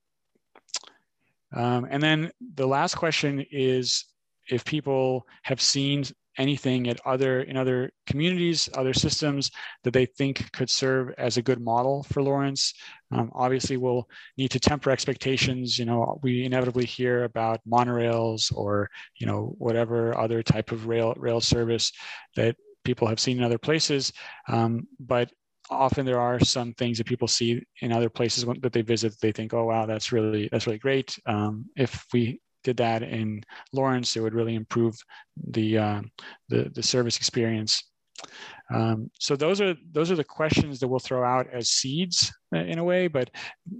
[1.53, 4.05] Um, and then the last question is
[4.49, 6.03] if people have seen
[6.37, 9.51] anything at other in other communities, other systems
[9.83, 12.73] that they think could serve as a good model for Lawrence.
[13.11, 15.77] Um, obviously, we'll need to temper expectations.
[15.79, 21.13] You know, we inevitably hear about monorails or you know whatever other type of rail
[21.17, 21.91] rail service
[22.35, 24.13] that people have seen in other places,
[24.47, 25.31] um, but
[25.69, 29.31] often there are some things that people see in other places that they visit they
[29.31, 34.17] think oh wow that's really that's really great um, if we did that in Lawrence,
[34.17, 34.97] it would really improve
[35.51, 36.01] the uh,
[36.49, 37.81] the, the service experience.
[38.73, 42.59] Um, so those are those are the questions that we'll throw out as seeds uh,
[42.59, 43.29] in a way, but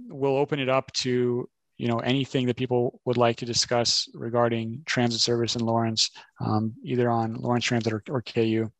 [0.08, 4.82] we'll open it up to you know anything that people would like to discuss regarding
[4.86, 8.70] transit service in Lawrence, um, either on Lawrence Transit or, or KU.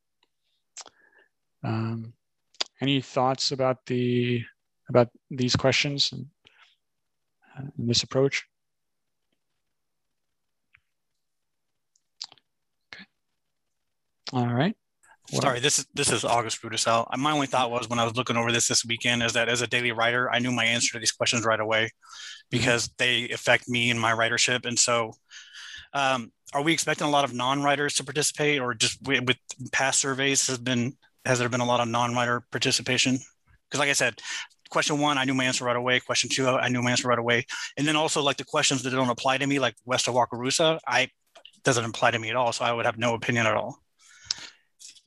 [1.64, 2.12] Um,
[2.80, 4.42] any thoughts about the
[4.88, 6.26] about these questions and,
[7.58, 8.44] uh, and this approach?
[14.32, 14.76] All right.
[15.28, 17.06] Sorry, this is this is August Brudisel.
[17.16, 19.60] My only thought was when I was looking over this this weekend is that as
[19.60, 21.90] a daily rider, I knew my answer to these questions right away
[22.50, 22.94] because mm-hmm.
[22.98, 24.66] they affect me and my ridership.
[24.66, 25.14] And so,
[25.92, 29.36] um, are we expecting a lot of non-riders to participate, or just with, with
[29.72, 33.18] past surveys has been has there been a lot of non-rider participation?
[33.68, 34.20] Because, like I said,
[34.70, 35.98] question one, I knew my answer right away.
[35.98, 37.46] Question two, I knew my answer right away.
[37.76, 40.78] And then also like the questions that don't apply to me, like west of Wakarusa,
[40.86, 41.10] I
[41.64, 42.52] doesn't apply to me at all.
[42.52, 43.82] So I would have no opinion at all.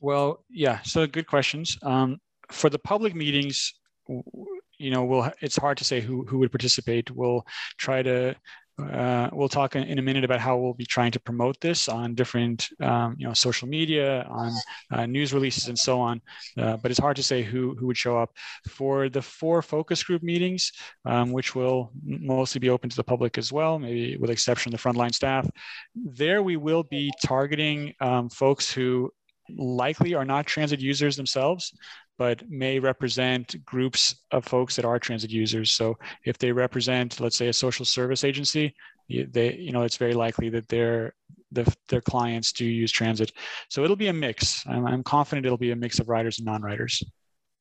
[0.00, 0.80] Well, yeah.
[0.82, 1.78] So good questions.
[1.82, 2.18] Um,
[2.50, 3.74] for the public meetings,
[4.08, 7.10] you know, we'll it's hard to say who who would participate.
[7.10, 7.46] We'll
[7.78, 8.34] try to
[8.80, 12.14] uh, we'll talk in, a minute about how we'll be trying to promote this on
[12.14, 14.52] different, um, you know, social media, on
[14.90, 16.20] uh, news releases, and so on.
[16.58, 18.30] Uh, but it's hard to say who who would show up
[18.68, 20.72] for the four focus group meetings,
[21.04, 24.80] um, which will mostly be open to the public as well, maybe with exception of
[24.80, 25.48] the frontline staff.
[25.94, 29.12] There, we will be targeting um, folks who
[29.56, 31.72] likely are not transit users themselves,
[32.18, 35.72] but may represent groups of folks that are transit users.
[35.72, 38.74] So if they represent, let's say, a social service agency,
[39.08, 41.14] they, you know, it's very likely that their
[41.52, 43.32] the, their clients do use transit.
[43.68, 44.64] So it'll be a mix.
[44.66, 47.02] I'm, I'm confident it'll be a mix of riders and non-riders.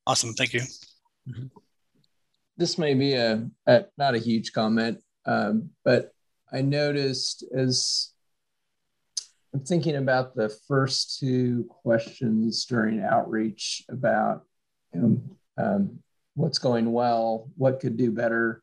[0.05, 0.61] Awesome, thank you.
[1.27, 1.45] Mm-hmm.
[2.57, 6.11] This may be a, a not a huge comment, um, but
[6.51, 8.11] I noticed as
[9.53, 14.43] I'm thinking about the first two questions during outreach about
[15.57, 15.99] um,
[16.35, 18.61] what's going well, what could do better.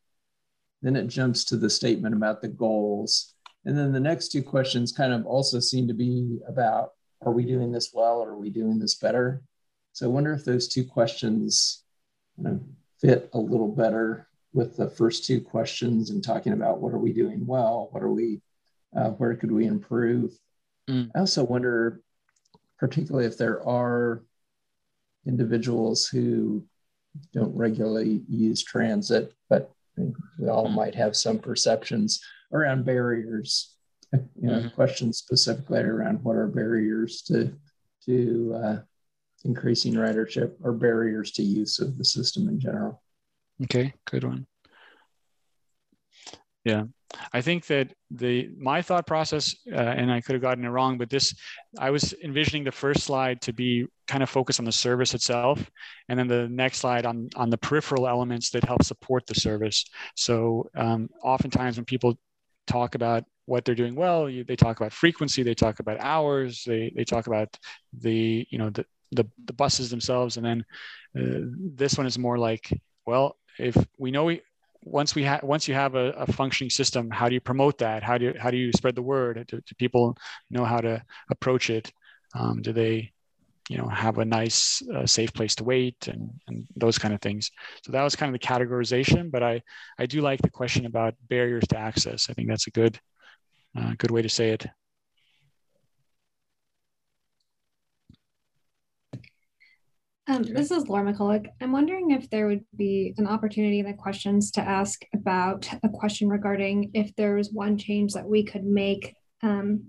[0.82, 3.34] Then it jumps to the statement about the goals.
[3.64, 6.90] And then the next two questions kind of also seem to be about
[7.22, 9.42] are we doing this well or are we doing this better?
[9.92, 11.82] So I wonder if those two questions
[12.36, 12.60] you know,
[13.00, 17.12] fit a little better with the first two questions and talking about what are we
[17.12, 18.40] doing well, what are we,
[18.96, 20.38] uh, where could we improve?
[20.88, 21.10] Mm.
[21.14, 22.00] I also wonder,
[22.78, 24.22] particularly if there are
[25.26, 26.64] individuals who
[27.32, 30.74] don't regularly use transit, but we all mm.
[30.74, 32.20] might have some perceptions
[32.52, 33.72] around barriers.
[34.12, 34.68] You know, mm-hmm.
[34.68, 37.52] questions specifically around what are barriers to
[38.06, 38.78] to uh,
[39.44, 43.02] increasing ridership or barriers to use of the system in general.
[43.64, 44.46] Okay, good one.
[46.64, 46.84] Yeah,
[47.32, 50.98] I think that the my thought process, uh, and I could have gotten it wrong,
[50.98, 51.34] but this,
[51.78, 55.70] I was envisioning the first slide to be kind of focused on the service itself,
[56.08, 59.84] and then the next slide on on the peripheral elements that help support the service.
[60.14, 62.18] So um, oftentimes when people
[62.66, 66.64] talk about what they're doing well, you, they talk about frequency, they talk about hours,
[66.66, 67.56] they they talk about
[67.98, 70.64] the you know the the, the buses themselves, and then
[71.18, 72.68] uh, this one is more like
[73.06, 74.42] well if we know we,
[74.86, 78.02] once we have once you have a, a, functioning system how do you promote that?
[78.02, 79.44] How do you how do you spread the word?
[79.48, 80.16] Do, do people
[80.48, 81.92] know how to approach it?
[82.34, 83.12] Um, do they
[83.68, 87.20] you know have a nice uh, safe place to wait and, and those kind of
[87.20, 87.50] things?
[87.84, 89.60] So that was kind of the categorization but i
[89.98, 92.30] i do like the question about barriers to access.
[92.30, 92.98] I think that's a good
[93.76, 94.66] uh, good way to say it
[100.28, 101.46] Um, this is Laura McCulloch.
[101.60, 105.88] I'm wondering if there would be an opportunity in the questions to ask about a
[105.88, 109.84] question regarding if there was one change that we could make um,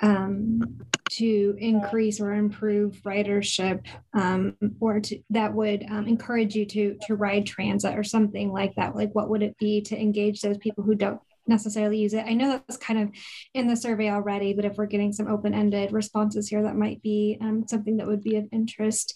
[0.00, 6.96] um, to increase or improve ridership um, or to, that would um, encourage you to
[7.06, 10.56] to ride transit or something like that like what would it be to engage those
[10.58, 11.20] people who don't
[11.50, 12.24] necessarily use it.
[12.26, 13.10] I know that's kind of
[13.52, 17.36] in the survey already but if we're getting some open-ended responses here that might be
[17.42, 19.12] um, something that would be of interest.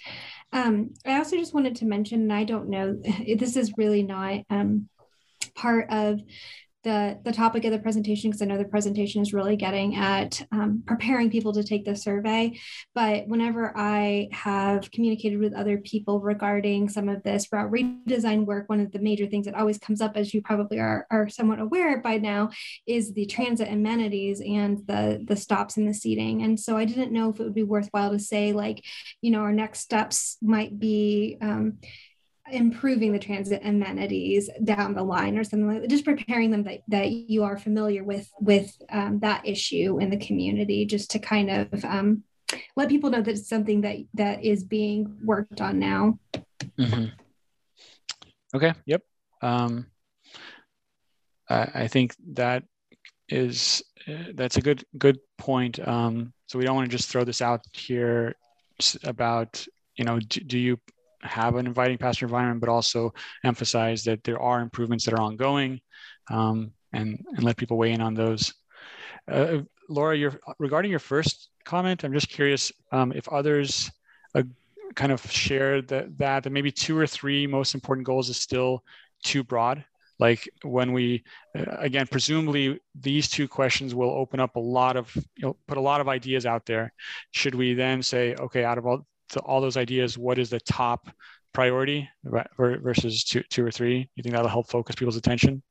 [0.52, 2.96] Um, i also just wanted to mention and i don't know
[3.38, 4.88] this is really not um,
[5.54, 6.20] part of
[6.84, 10.46] the, the topic of the presentation because I know the presentation is really getting at
[10.52, 12.58] um, preparing people to take the survey.
[12.94, 18.68] But whenever I have communicated with other people regarding some of this route redesign work,
[18.68, 21.58] one of the major things that always comes up, as you probably are, are somewhat
[21.58, 22.50] aware by now,
[22.86, 26.42] is the transit amenities and the, the stops and the seating.
[26.42, 28.84] And so I didn't know if it would be worthwhile to say, like,
[29.22, 31.38] you know, our next steps might be.
[31.40, 31.78] Um,
[32.50, 36.80] improving the transit amenities down the line or something like that just preparing them that,
[36.88, 41.50] that you are familiar with with um, that issue in the community just to kind
[41.50, 42.22] of um,
[42.76, 46.18] let people know that it's something that that is being worked on now.
[46.78, 47.06] Mm-hmm.
[48.54, 48.74] okay.
[48.86, 49.02] Yep.
[49.42, 49.86] Um,
[51.48, 52.64] I, I, think that
[53.28, 55.86] is uh, that's a good good point.
[55.86, 58.34] Um, so we don't want to just throw this out here
[59.04, 59.66] about
[59.96, 60.78] you know do, do you
[61.24, 63.12] have an inviting passenger environment, but also
[63.44, 65.80] emphasize that there are improvements that are ongoing
[66.30, 68.54] um, and, and let people weigh in on those.
[69.30, 69.58] Uh,
[69.88, 73.90] Laura, your, regarding your first comment, I'm just curious um, if others
[74.34, 74.42] uh,
[74.94, 78.82] kind of share that, that, that maybe two or three most important goals is still
[79.22, 79.84] too broad.
[80.18, 81.24] Like when we,
[81.58, 85.76] uh, again, presumably these two questions will open up a lot of, you know, put
[85.76, 86.92] a lot of ideas out there.
[87.32, 90.60] Should we then say, okay, out of all to all those ideas, what is the
[90.60, 91.08] top
[91.52, 92.08] priority
[92.58, 94.08] versus two, two or three?
[94.16, 95.62] You think that'll help focus people's attention?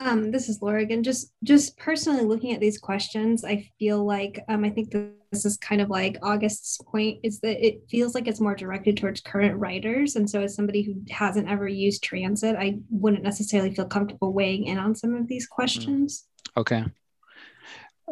[0.00, 1.02] Um, this is Laura again.
[1.02, 4.90] Just just personally looking at these questions, I feel like um, I think
[5.30, 8.96] this is kind of like August's point is that it feels like it's more directed
[8.96, 10.16] towards current riders.
[10.16, 14.64] And so, as somebody who hasn't ever used transit, I wouldn't necessarily feel comfortable weighing
[14.64, 16.26] in on some of these questions.
[16.56, 16.82] Okay.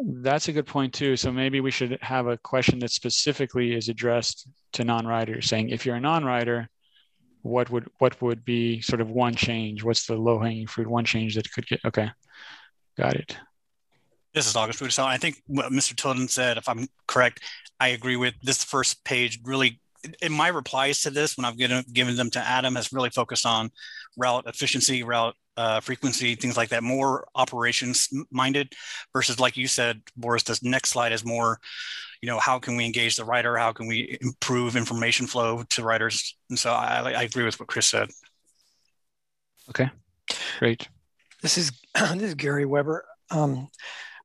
[0.01, 1.15] That's a good point too.
[1.17, 5.85] So maybe we should have a question that specifically is addressed to non-riders, saying if
[5.85, 6.69] you're a non-rider,
[7.41, 9.83] what would what would be sort of one change?
[9.83, 10.87] What's the low-hanging fruit?
[10.87, 12.09] One change that could get okay.
[12.97, 13.37] Got it.
[14.33, 14.91] This is August.
[14.91, 15.95] So I think what Mr.
[15.95, 17.41] Tilden said, if I'm correct,
[17.79, 19.79] I agree with this first page really
[20.21, 23.69] in my replies to this when I've given them to Adam has really focused on
[24.17, 28.73] route efficiency, route uh, frequency, things like that, more operations minded
[29.11, 31.59] versus like you said, Boris, this next slide is more,
[32.21, 33.57] you know, how can we engage the rider?
[33.57, 36.37] How can we improve information flow to riders?
[36.49, 38.07] And so I, I agree with what Chris said.
[39.69, 39.89] Okay,
[40.59, 40.87] great.
[41.41, 43.03] This is, this is Gary Weber.
[43.29, 43.67] Um,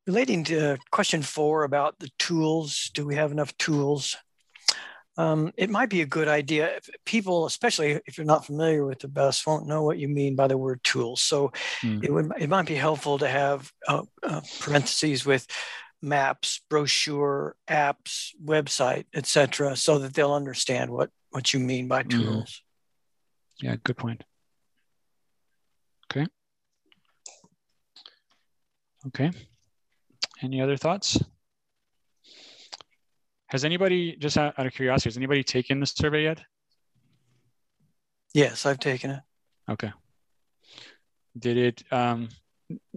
[0.07, 4.17] relating to question four about the tools, do we have enough tools?
[5.17, 6.77] Um, it might be a good idea.
[6.77, 10.35] If people, especially if you're not familiar with the bus, won't know what you mean
[10.35, 11.23] by the word tools.
[11.23, 11.53] So
[11.83, 12.03] mm.
[12.03, 15.47] it would it might be helpful to have uh, uh, parentheses with
[16.03, 22.09] maps, brochure, apps, website, etc., so that they'll understand what what you mean by hmm.
[22.09, 22.63] tools.
[23.63, 23.65] Mm.
[23.65, 24.25] Yeah, good point.
[26.11, 26.27] Okay.
[29.07, 29.31] Okay.
[30.43, 31.19] Any other thoughts?
[33.55, 36.43] Has anybody, just out, of curiosity, has anybody taken the survey yet?
[38.33, 39.21] Yes, I've taken it.
[39.71, 39.93] Okay.
[41.39, 42.31] Did it um,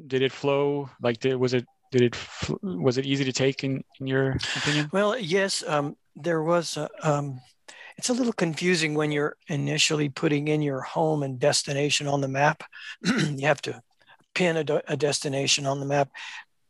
[0.08, 2.18] did it flow like did was it did it
[2.64, 4.90] was it easy to take in, in your opinion?
[4.92, 5.64] Well, yes.
[5.68, 6.76] Um, there was.
[6.76, 7.40] A, um,
[8.00, 12.28] it's a little confusing when you're initially putting in your home and destination on the
[12.28, 12.64] map.
[13.04, 13.80] you have to
[14.34, 16.10] pin a, a destination on the map.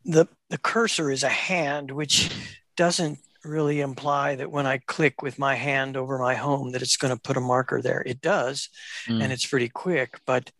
[0.04, 2.32] The the cursor is a hand, which
[2.76, 6.98] doesn't really imply that when I click with my hand over my home that it's
[6.98, 8.04] going to put a marker there.
[8.06, 8.70] It does,
[9.08, 9.22] mm.
[9.22, 10.52] and it's pretty quick, but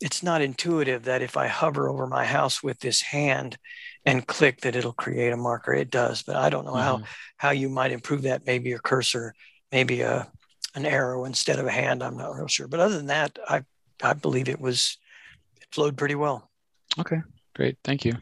[0.00, 3.56] it's not intuitive that if I hover over my house with this hand
[4.04, 5.72] and click that it'll create a marker.
[5.72, 6.82] It does, but I don't know mm.
[6.82, 7.02] how
[7.36, 8.46] how you might improve that.
[8.46, 9.34] Maybe a cursor,
[9.70, 10.30] maybe a
[10.74, 12.02] an arrow instead of a hand.
[12.02, 13.62] I'm not real sure, but other than that, I
[14.02, 14.98] I believe it was
[15.60, 16.50] it flowed pretty well.
[16.98, 17.22] Okay,
[17.54, 18.14] great, thank you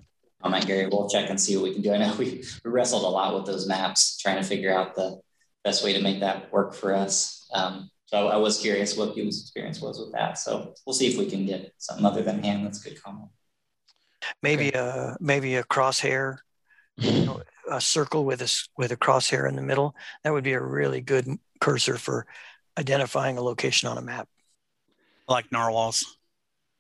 [0.43, 0.87] on that, Gary.
[0.87, 1.93] We'll check and see what we can do.
[1.93, 5.21] I know we, we wrestled a lot with those maps, trying to figure out the
[5.65, 7.49] best way to make that work for us.
[7.53, 10.39] Um, so I, I, was curious what people's experience was with that.
[10.39, 12.67] So we'll see if we can get something other than hand.
[12.67, 13.29] That's a good comment.
[14.43, 14.79] Maybe okay.
[14.79, 16.39] a maybe a crosshair,
[16.97, 19.95] you know, a circle with a with a crosshair in the middle.
[20.25, 21.27] That would be a really good
[21.61, 22.27] cursor for
[22.79, 24.29] identifying a location on a map.
[25.29, 26.19] Like narwhals.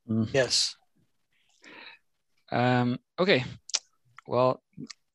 [0.08, 0.28] Mm.
[0.32, 0.76] Yes.
[2.52, 3.44] Um, okay.
[4.26, 4.62] Well,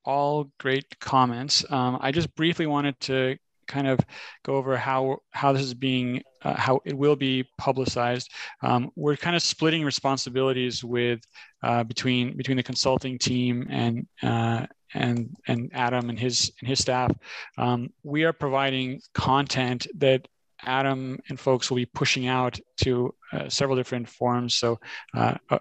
[0.03, 1.65] all great comments.
[1.69, 3.99] Um, I just briefly wanted to kind of
[4.43, 8.31] go over how how this is being uh, how it will be publicized.
[8.61, 11.21] Um, we're kind of splitting responsibilities with
[11.63, 16.79] uh, between between the consulting team and uh, and and Adam and his and his
[16.79, 17.11] staff.
[17.57, 20.27] Um, we are providing content that
[20.65, 24.55] Adam and folks will be pushing out to uh, several different forms.
[24.55, 24.79] So
[25.13, 25.59] uh, uh,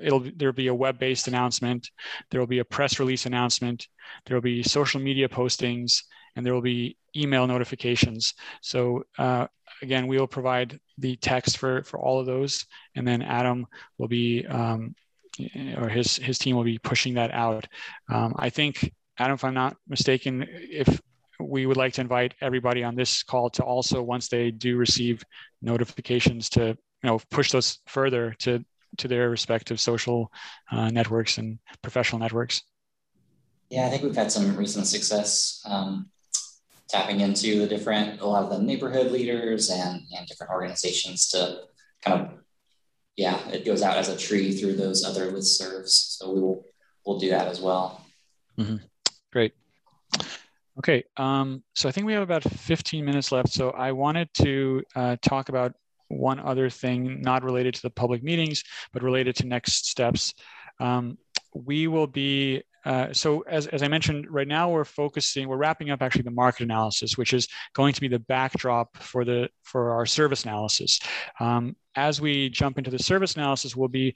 [0.00, 1.90] it'll there'll be a web-based announcement,
[2.30, 3.86] there will be a press release announcement,
[4.26, 6.02] there will be social media postings,
[6.36, 8.34] and there will be email notifications.
[8.62, 9.46] So uh,
[9.82, 12.64] again, we will provide the text for for all of those,
[12.94, 13.66] and then Adam
[13.98, 14.94] will be um,
[15.76, 17.66] or his his team will be pushing that out.
[18.08, 21.00] Um, I think Adam, if I'm not mistaken, if
[21.40, 25.24] we would like to invite everybody on this call to also, once they do receive
[25.62, 28.64] notifications, to you know push those further to
[28.98, 30.32] to their respective social
[30.70, 32.62] uh, networks and professional networks.
[33.70, 36.10] Yeah, I think we've had some recent success um,
[36.88, 41.60] tapping into the different, a lot of the neighborhood leaders and, and different organizations to
[42.02, 42.30] kind of,
[43.16, 45.90] yeah, it goes out as a tree through those other listservs.
[46.18, 46.64] So we will,
[47.06, 48.04] we'll do that as well.
[48.58, 48.76] Mm-hmm.
[50.78, 53.50] Okay, um, so I think we have about 15 minutes left.
[53.50, 55.74] So I wanted to uh, talk about
[56.08, 58.62] one other thing, not related to the public meetings,
[58.92, 60.34] but related to next steps.
[60.80, 61.18] Um,
[61.54, 65.90] we will be uh, so as, as I mentioned, right now we're focusing, we're wrapping
[65.90, 69.92] up actually the market analysis, which is going to be the backdrop for the for
[69.92, 70.98] our service analysis.
[71.40, 74.14] Um, as we jump into the service analysis, we'll be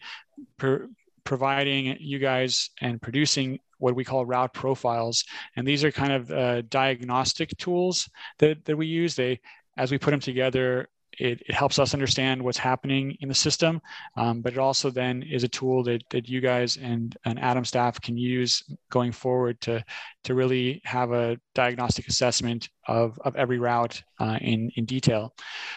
[0.56, 0.88] per,
[1.24, 5.24] providing you guys and producing what we call route profiles.
[5.56, 8.08] And these are kind of uh, diagnostic tools
[8.38, 9.14] that, that we use.
[9.14, 9.40] They,
[9.76, 10.88] as we put them together,
[11.18, 13.80] it, it helps us understand what's happening in the system,
[14.16, 17.64] um, but it also then is a tool that, that you guys and, and Adam
[17.64, 19.84] staff can use going forward to,
[20.24, 25.34] to really have a diagnostic assessment of, of every route uh, in, in detail.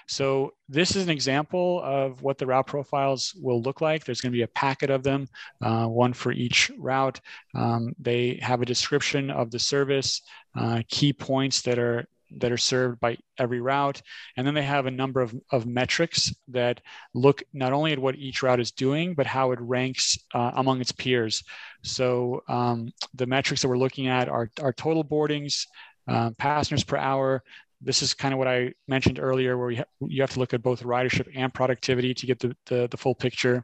[0.08, 4.04] So this is an example of what the route profiles will look like.
[4.04, 5.28] There's going to be a packet of them,
[5.62, 7.20] uh, one for each route.
[7.56, 10.22] Um, they have a description of the service,
[10.58, 14.01] uh, key points that are that are served by every route.
[14.36, 16.82] And then they have a number of, of metrics that
[17.13, 20.82] look not only at what each route is doing, but how it ranks uh, among
[20.82, 21.43] its peers.
[21.84, 25.67] So um, the metrics that we're looking at are, are total boardings,
[26.07, 27.43] uh, passengers per hour.
[27.80, 30.53] This is kind of what I mentioned earlier, where you, ha- you have to look
[30.53, 33.63] at both ridership and productivity to get the, the, the full picture.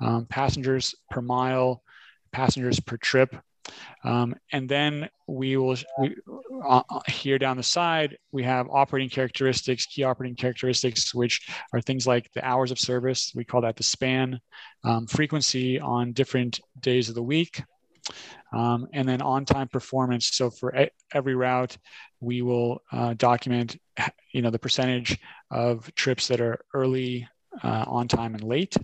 [0.00, 1.82] Um, passengers per mile,
[2.32, 3.36] passengers per trip,
[4.04, 6.16] um, and then we will, we,
[6.64, 11.80] uh, uh, here down the side, we have operating characteristics, key operating characteristics, which are
[11.80, 13.32] things like the hours of service.
[13.34, 14.40] We call that the span,
[14.84, 17.62] um, frequency on different days of the week,
[18.52, 20.30] um, and then on-time performance.
[20.32, 21.76] So for every route,
[22.20, 23.76] we will uh, document,
[24.32, 25.18] you know, the percentage
[25.50, 27.28] of trips that are early,
[27.62, 28.76] uh, on time, and late.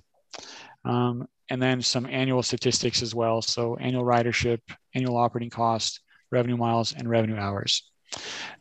[0.85, 3.43] Um, and then some annual statistics as well.
[3.43, 4.61] So annual ridership,
[4.95, 7.91] annual operating cost, revenue miles, and revenue hours.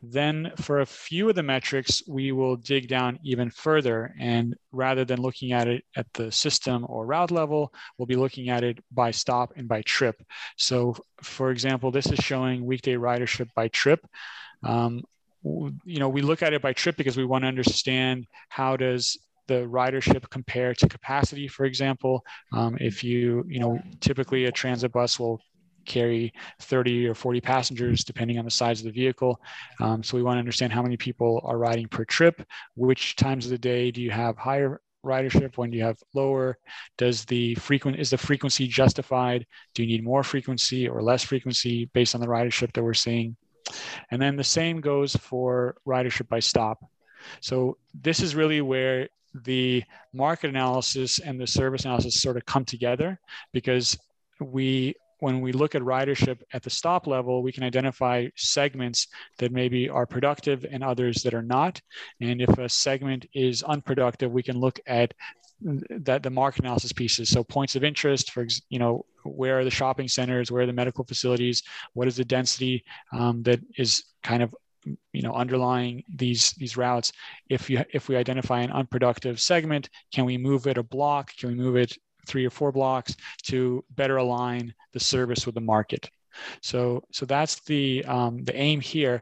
[0.02, 4.14] Then for a few of the metrics, we will dig down even further.
[4.20, 8.50] And rather than looking at it at the system or route level, we'll be looking
[8.50, 10.22] at it by stop and by trip.
[10.58, 14.06] So for example, this is showing weekday ridership by trip.
[14.64, 15.04] Um,
[15.44, 19.18] you know, we look at it by trip because we want to understand how does
[19.48, 22.24] the ridership compared to capacity, for example.
[22.54, 25.40] Um, if you, you know, typically a transit bus will
[25.86, 29.40] carry 30 or 40 passengers depending on the size of the vehicle.
[29.80, 32.42] Um, so we want to understand how many people are riding per trip,
[32.76, 35.58] which times of the day do you have higher ridership?
[35.58, 36.58] When do you have lower?
[36.98, 39.46] Does the frequent is the frequency justified?
[39.74, 43.38] Do you need more frequency or less frequency based on the ridership that we're seeing?
[44.12, 46.80] And then the same goes for ridership by stop.
[47.42, 49.10] So this is really where
[49.44, 49.84] the
[50.14, 53.20] market analysis and the service analysis sort of come together
[53.54, 53.98] because
[54.40, 59.08] we when we look at ridership at the stop level, we can identify segments
[59.38, 61.82] that maybe are productive and others that are not.
[62.20, 65.14] And if a segment is unproductive, we can look at
[65.62, 67.30] that the market analysis pieces.
[67.30, 70.74] So points of interest, for you know, where are the shopping centers, where are the
[70.74, 71.64] medical facilities,
[71.94, 72.84] what is the density
[73.14, 74.54] um, that is kind of
[75.14, 77.12] you know underlying these these routes.
[77.50, 81.36] If you if we identify an unproductive segment can we move it a block?
[81.38, 85.62] Can we move it three or four blocks to better align the service with the
[85.62, 86.10] market?
[86.62, 89.22] So so that's the um, the aim here.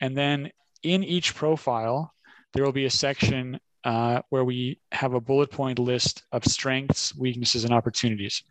[0.00, 0.50] And then
[0.82, 2.12] in each profile
[2.52, 7.14] there will be a section uh, where we have a bullet point list of strengths
[7.16, 8.42] weaknesses and opportunities.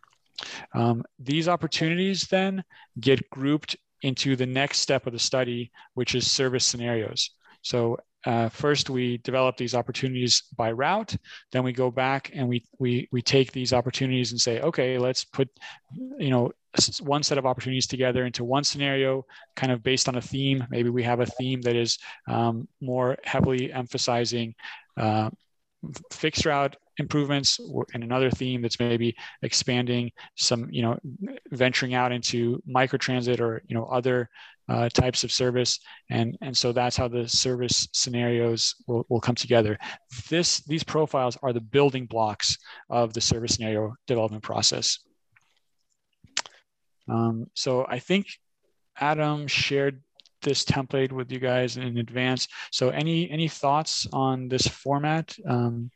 [0.72, 2.64] Um, these opportunities then
[3.00, 7.30] get grouped into the next step of the study, which is service scenarios.
[7.62, 11.16] So uh, first we develop these opportunities by route,
[11.52, 15.24] then we go back and we, we, we take these opportunities and say, okay, let's
[15.24, 15.48] put,
[16.18, 16.52] you know,
[17.00, 19.24] one set of opportunities together into one scenario,
[19.56, 20.64] kind of based on a theme.
[20.70, 24.54] Maybe we have a theme that is um, more heavily emphasizing
[24.96, 25.30] uh,
[26.12, 27.60] fixed route improvements
[27.94, 30.98] and another theme that's maybe expanding some you know
[31.50, 34.28] venturing out into microtransit or you know other
[34.68, 35.80] uh, types of service.
[36.10, 39.78] And and so that's how the service scenarios will, will come together.
[40.28, 42.56] This these profiles are the building blocks
[42.90, 44.98] of the service scenario development process.
[47.08, 48.26] Um, so i think
[49.00, 50.02] adam shared
[50.42, 52.48] this template with you guys in advance.
[52.70, 55.34] So any any thoughts on this format?
[55.46, 55.90] Um,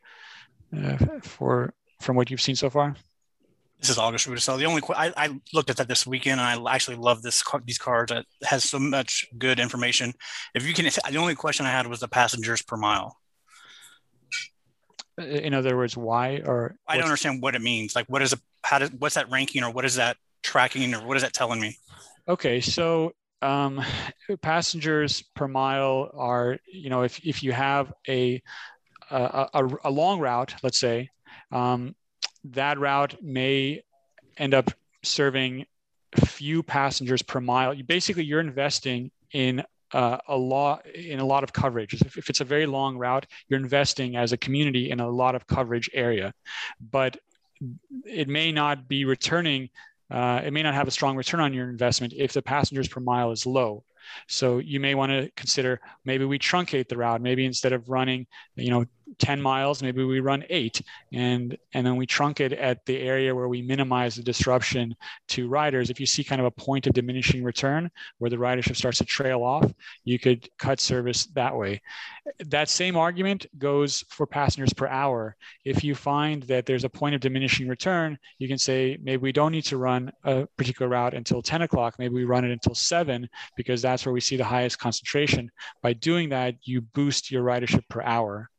[0.75, 2.95] uh, for from what you've seen so far?
[3.79, 4.57] This is August Rudisell.
[4.57, 7.77] The only I, I, looked at that this weekend, and I actually love this these
[7.77, 8.11] cards.
[8.11, 10.13] It has so much good information.
[10.55, 13.17] If you can, the only question I had was the passengers per mile.
[15.17, 17.95] In other words, why or I don't understand what it means.
[17.95, 21.05] Like, what is a how does what's that ranking or what is that tracking or
[21.05, 21.77] what is that telling me?
[22.27, 23.11] Okay, so
[23.43, 23.83] um,
[24.41, 28.41] passengers per mile are, you know, if, if you have a,
[29.09, 31.09] a, a, long route, let's say,
[31.51, 31.95] um,
[32.45, 33.81] that route may
[34.37, 34.71] end up
[35.03, 35.65] serving
[36.15, 37.75] few passengers per mile.
[37.87, 41.93] Basically, you're investing in uh, a lot in a lot of coverage.
[41.93, 45.35] If, if, it's a very long route, you're investing as a community in a lot
[45.35, 46.33] of coverage area,
[46.91, 47.17] but
[48.05, 49.69] it may not be returning
[50.13, 52.99] uh, it may not have a strong return on your investment if the passengers per
[52.99, 53.83] mile is low.
[54.27, 57.21] So you may want to consider maybe we truncate the route.
[57.21, 58.85] Maybe instead of running, you know,
[59.19, 63.33] 10 miles, maybe we run eight and, and then we trunk it at the area
[63.33, 64.95] where we minimize the disruption
[65.29, 65.89] to riders.
[65.89, 69.05] If you see kind of a point of diminishing return where the ridership starts to
[69.05, 69.71] trail off,
[70.03, 71.81] you could cut service that way.
[72.45, 75.35] That same argument goes for passengers per hour.
[75.65, 79.31] If you find that there's a point of diminishing return, you can say maybe we
[79.31, 82.75] don't need to run a particular route until 10 o'clock, maybe we run it until
[82.75, 85.51] seven because that's where we see the highest concentration.
[85.81, 88.49] By doing that, you boost your ridership per hour.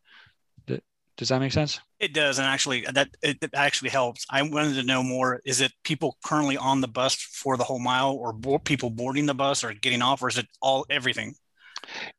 [1.17, 1.81] Does that make sense?
[2.01, 4.27] It does, and actually, that it, it, actually helps.
[4.31, 7.79] I wanted to know more: is it people currently on the bus for the whole
[7.79, 11.35] mile, or bo- people boarding the bus, or getting off, or is it all everything?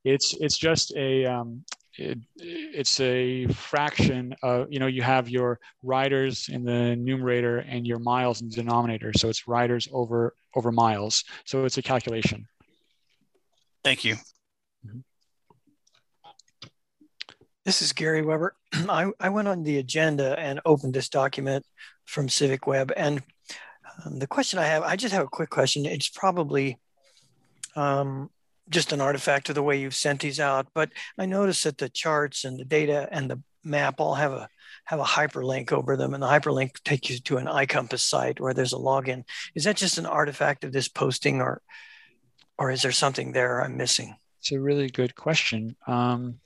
[0.06, 1.66] It's it's just a um,
[1.98, 7.86] it, it's a fraction of you know you have your riders in the numerator and
[7.86, 11.26] your miles in the denominator, so it's riders over over miles.
[11.46, 12.48] So it's a calculation.
[13.84, 14.16] Thank you.
[14.86, 15.00] Mm-hmm.
[17.66, 18.56] This is Gary Weber.
[18.90, 21.66] I, I went on the agenda and opened this document
[22.06, 22.92] from Civic Web.
[22.96, 23.22] And
[24.06, 25.86] um, the question I have, I just have a quick question.
[25.86, 26.78] It's probably
[27.76, 28.30] um,
[28.70, 31.90] just an artifact of the way you've sent these out, but I noticed that the
[31.90, 34.50] charts and the data and the map all have a
[34.86, 38.54] have a hyperlink over them, and the hyperlink takes you to an iCompass site where
[38.54, 39.24] there's a login.
[39.56, 41.62] Is that just an artifact of this posting, or
[42.58, 44.16] or is there something there I'm missing?
[44.40, 45.76] It's a really good question.
[45.88, 46.40] Um,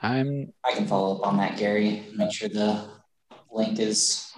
[0.00, 0.52] I'm.
[0.64, 2.04] I can follow up on that, Gary.
[2.14, 2.88] Make sure the
[3.50, 4.32] link is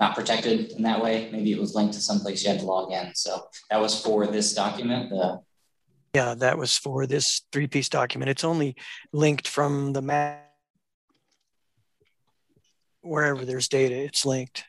[0.00, 1.28] not protected in that way.
[1.32, 3.14] Maybe it was linked to someplace you had to log in.
[3.14, 5.10] So that was for this document.
[5.10, 5.40] The
[6.14, 8.30] yeah, that was for this three-piece document.
[8.30, 8.76] It's only
[9.12, 10.44] linked from the map
[13.02, 13.94] wherever there's data.
[13.94, 14.64] It's linked.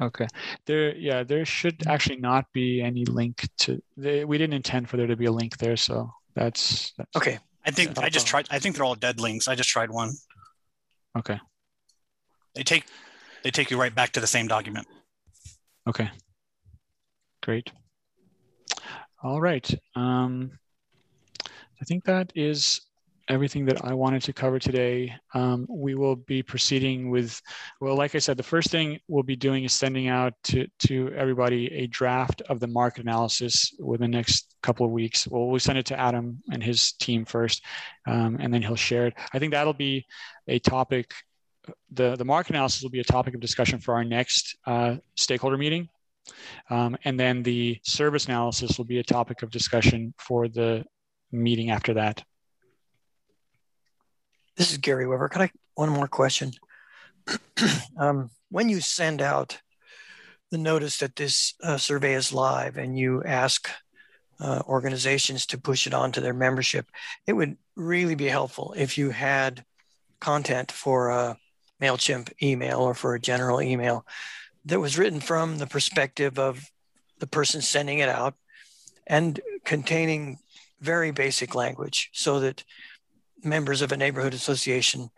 [0.00, 0.28] Okay.
[0.66, 3.82] There, yeah, there should actually not be any link to.
[3.96, 7.38] They, we didn't intend for there to be a link there, so that's, that's okay.
[7.66, 8.46] I think I just tried.
[8.50, 9.48] I think they're all dead links.
[9.48, 10.12] I just tried one.
[11.18, 11.38] Okay.
[12.54, 12.84] They take
[13.42, 14.86] they take you right back to the same document.
[15.88, 16.08] Okay.
[17.42, 17.70] Great.
[19.22, 19.68] All right.
[19.94, 20.52] Um,
[21.44, 22.80] I think that is
[23.28, 25.12] everything that I wanted to cover today.
[25.34, 27.40] Um, we will be proceeding with,
[27.80, 31.12] well, like I said, the first thing we'll be doing is sending out to, to
[31.16, 35.26] everybody a draft of the market analysis within the next couple of weeks.
[35.26, 37.64] Well, we'll send it to Adam and his team first,
[38.06, 39.14] um, and then he'll share it.
[39.32, 40.06] I think that'll be
[40.46, 41.12] a topic,
[41.90, 45.58] the, the market analysis will be a topic of discussion for our next uh, stakeholder
[45.58, 45.88] meeting.
[46.70, 50.84] Um, and then the service analysis will be a topic of discussion for the
[51.32, 52.24] meeting after that.
[54.56, 55.28] This is Gary Weber.
[55.28, 56.52] Can I one more question?
[57.98, 59.60] um, when you send out
[60.50, 63.68] the notice that this uh, survey is live and you ask
[64.40, 66.86] uh, organizations to push it on to their membership,
[67.26, 69.62] it would really be helpful if you had
[70.20, 71.36] content for a
[71.82, 74.06] MailChimp email or for a general email
[74.64, 76.70] that was written from the perspective of
[77.18, 78.34] the person sending it out
[79.06, 80.38] and containing
[80.80, 82.64] very basic language so that
[83.46, 85.10] members of a neighborhood association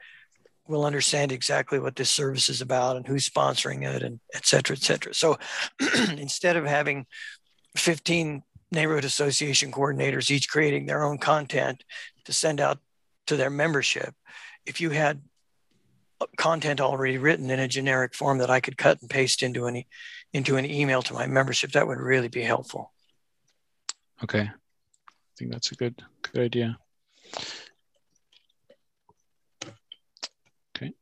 [0.67, 4.77] will understand exactly what this service is about and who's sponsoring it and et cetera,
[4.77, 5.15] et cetera.
[5.15, 5.39] So
[6.11, 7.07] instead of having
[7.77, 11.85] 15 neighborhood association coordinators each creating their own content
[12.27, 12.79] to send out
[13.27, 14.15] to their membership,
[14.67, 15.23] if you had
[16.37, 19.87] content already written in a generic form that I could cut and paste into any
[20.33, 22.93] into an email to my membership, that would really be helpful.
[24.23, 24.41] Okay.
[24.41, 24.51] I
[25.39, 26.79] think that's a good good idea.
[30.77, 30.93] Okay.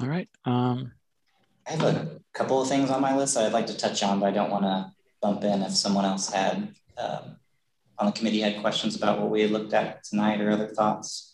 [0.00, 0.28] All right.
[0.44, 0.92] Um,
[1.66, 4.20] I have a couple of things on my list that I'd like to touch on,
[4.20, 7.36] but I don't want to bump in if someone else had um,
[7.98, 11.29] on the committee had questions about what we had looked at tonight or other thoughts.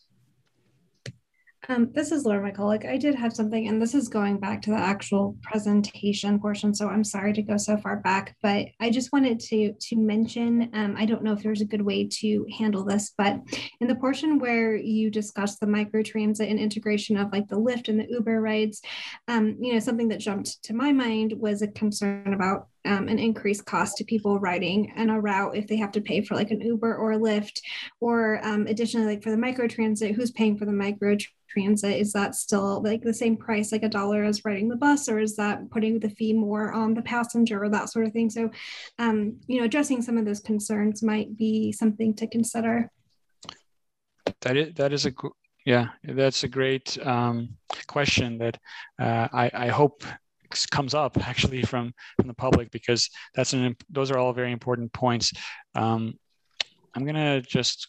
[1.69, 2.89] Um, this is Laura McCulloch.
[2.89, 6.73] I did have something, and this is going back to the actual presentation portion.
[6.73, 10.71] So I'm sorry to go so far back, but I just wanted to to mention.
[10.75, 13.41] Um, I don't know if there's a good way to handle this, but
[13.81, 17.99] in the portion where you discuss the microtransit and integration of like the Lyft and
[17.99, 18.81] the Uber rides,
[19.27, 23.19] um, you know, something that jumped to my mind was a concern about um, an
[23.19, 26.53] increased cost to people riding on a route if they have to pay for like
[26.53, 27.61] an Uber or Lyft,
[28.01, 31.17] or um, additionally, like for the microtransit, who's paying for the micro
[31.57, 31.99] transit?
[31.99, 35.19] Is that still like the same price, like a dollar as riding the bus, or
[35.19, 38.29] is that putting the fee more on the passenger or that sort of thing?
[38.31, 38.51] So,
[38.99, 42.91] um, you know, addressing some of those concerns might be something to consider.
[44.43, 45.13] That is that is a
[45.65, 47.57] yeah, that's a great um,
[47.89, 48.57] question that
[49.01, 50.05] uh, I, I hope
[50.71, 54.93] comes up actually from from the public because that's an those are all very important
[54.93, 55.33] points.
[55.75, 56.15] Um,
[56.95, 57.89] I'm gonna just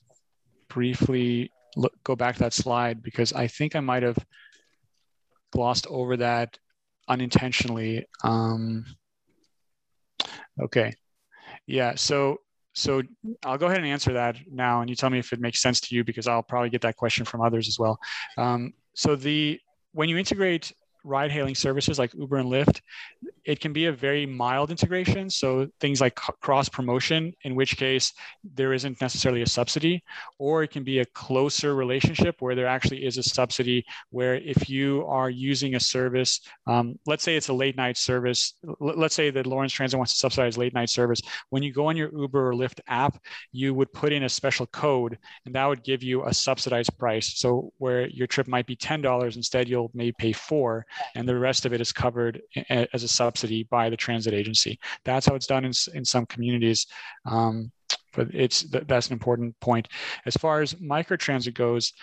[0.69, 4.17] briefly look, go back to that slide because I think I might have
[5.51, 6.57] glossed over that
[7.07, 8.05] unintentionally.
[8.23, 8.85] Um,
[10.61, 10.93] okay,
[11.67, 11.95] yeah.
[11.95, 12.39] So
[12.73, 13.01] so
[13.43, 15.79] I'll go ahead and answer that now, and you tell me if it makes sense
[15.81, 17.99] to you because I'll probably get that question from others as well.
[18.37, 19.59] Um, so the
[19.93, 20.73] when you integrate
[21.07, 22.81] ride hailing services like Uber and Lyft,
[23.45, 25.29] it can be a very mild integration.
[25.29, 28.13] So things like cross promotion, in which case
[28.59, 30.03] there isn't necessarily a subsidy,
[30.37, 33.85] or it can be a closer relationship where there actually is a subsidy.
[34.09, 38.53] Where if you are using a service, um, let's say it's a late night service,
[38.79, 41.21] let's say that Lawrence Transit wants to subsidize late night service.
[41.49, 43.17] When you go on your Uber or Lyft app,
[43.53, 47.39] you would put in a special code, and that would give you a subsidized price.
[47.39, 50.85] So where your trip might be ten dollars, instead you'll maybe pay four
[51.15, 54.79] and the rest of it is covered as a subsidy by the transit agency.
[55.03, 56.87] That's how it's done in, in some communities.
[57.25, 57.71] Um,
[58.13, 59.87] but it's that's an important point.
[60.25, 61.93] As far as microtransit goes,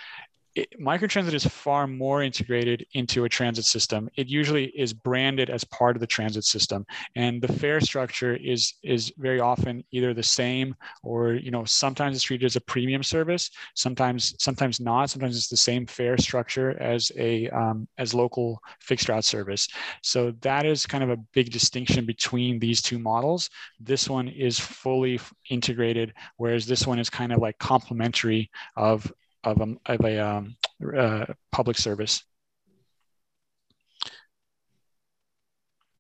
[0.55, 4.09] it, microtransit is far more integrated into a transit system.
[4.17, 6.87] It usually is branded as part of the transit system,
[7.17, 12.17] and the fare structure is is very often either the same or you know sometimes
[12.17, 15.11] it's treated as a premium service, sometimes sometimes not.
[15.11, 19.67] Sometimes it's the same fare structure as a um, as local fixed route service.
[20.03, 23.51] So that is kind of a big distinction between these two models.
[23.81, 25.19] This one is fully
[25.51, 29.13] integrated, whereas this one is kind of like complementary of
[29.45, 30.57] of a, of a um,
[30.97, 32.25] uh, public service.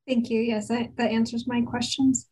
[0.07, 0.41] Thank you.
[0.41, 2.29] Yes, that, that answers my questions.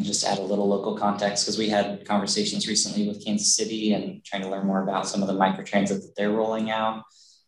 [0.00, 4.22] Just add a little local context because we had conversations recently with Kansas City and
[4.24, 7.02] trying to learn more about some of the microtransit that they're rolling out.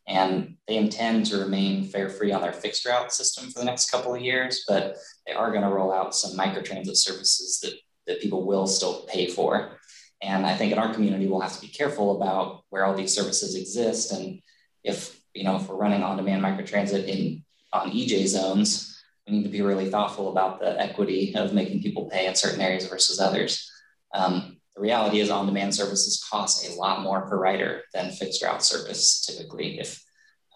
[0.08, 3.90] And they intend to remain fare free on their fixed route system for the next
[3.90, 4.96] couple of years, but
[5.26, 7.74] they are going to roll out some microtransit services that,
[8.06, 9.77] that people will still pay for.
[10.20, 13.14] And I think in our community, we'll have to be careful about where all these
[13.14, 14.12] services exist.
[14.12, 14.40] And
[14.82, 19.50] if, you know, if we're running on-demand microtransit in on EJ zones, we need to
[19.50, 23.70] be really thoughtful about the equity of making people pay in certain areas versus others.
[24.14, 28.64] Um, the reality is on-demand services cost a lot more per rider than fixed route
[28.64, 30.02] service typically if,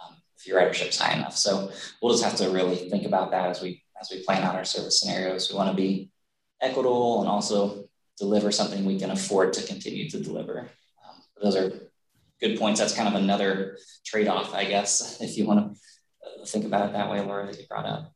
[0.02, 1.36] um, if your ridership's high enough.
[1.36, 4.56] So we'll just have to really think about that as we as we plan out
[4.56, 5.50] our service scenarios.
[5.50, 6.10] We want to be
[6.60, 7.88] equitable and also
[8.18, 10.60] deliver something we can afford to continue to deliver.
[10.60, 11.72] Um, those are
[12.40, 12.80] good points.
[12.80, 15.80] That's kind of another trade-off, I guess, if you want to
[16.42, 18.12] uh, think about it that way, Laura, that you brought up.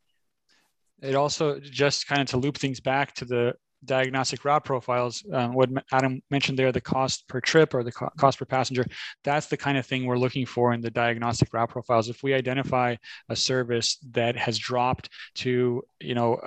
[1.01, 3.53] It also just kind of to loop things back to the
[3.85, 8.09] diagnostic route profiles, um, what Adam mentioned there, the cost per trip or the co
[8.17, 8.85] cost per passenger,
[9.23, 12.09] that's the kind of thing we're looking for in the diagnostic route profiles.
[12.09, 12.95] If we identify
[13.29, 16.39] a service that has dropped to, you know,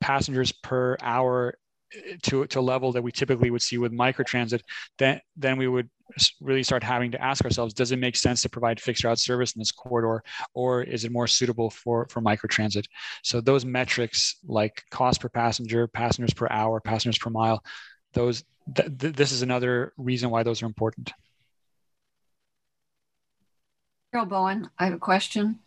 [0.00, 1.54] passengers per hour
[2.22, 4.60] to, to a level that we typically would see with microtransit,
[4.98, 5.88] then, then we would
[6.40, 9.54] really start having to ask ourselves, does it make sense to provide fixed route service
[9.54, 10.22] in this corridor,
[10.54, 12.84] or is it more suitable for, for microtransit?
[13.22, 17.62] So those metrics like cost per passenger, passengers per hour, passengers per mile,
[18.12, 21.12] those th- th- this is another reason why those are important.
[24.12, 25.58] Carol Bowen, I have a question.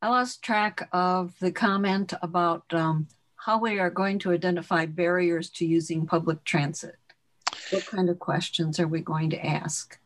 [0.00, 3.08] I lost track of the comment about um,
[3.44, 6.96] how we are going to identify barriers to using public transit.
[7.70, 9.98] What kind of questions are we going to ask?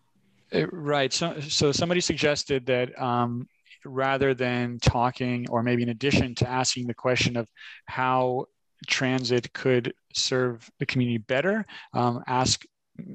[0.53, 1.12] Uh, right.
[1.12, 3.49] So, so somebody suggested that um,
[3.84, 7.49] rather than talking, or maybe in addition to asking the question of
[7.86, 8.47] how
[8.89, 12.64] transit could serve the community better, um, ask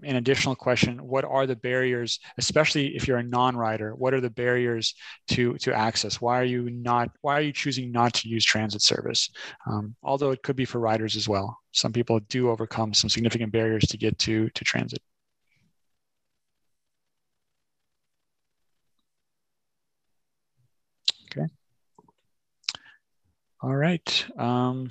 [0.03, 4.29] an additional question what are the barriers especially if you're a non-rider what are the
[4.29, 4.95] barriers
[5.27, 6.21] to to access?
[6.21, 9.29] Why are you not why are you choosing not to use transit service?
[9.69, 11.57] Um, although it could be for riders as well.
[11.71, 15.01] Some people do overcome some significant barriers to get to to transit.
[21.31, 21.47] Okay.
[23.61, 24.25] All right.
[24.37, 24.89] Um,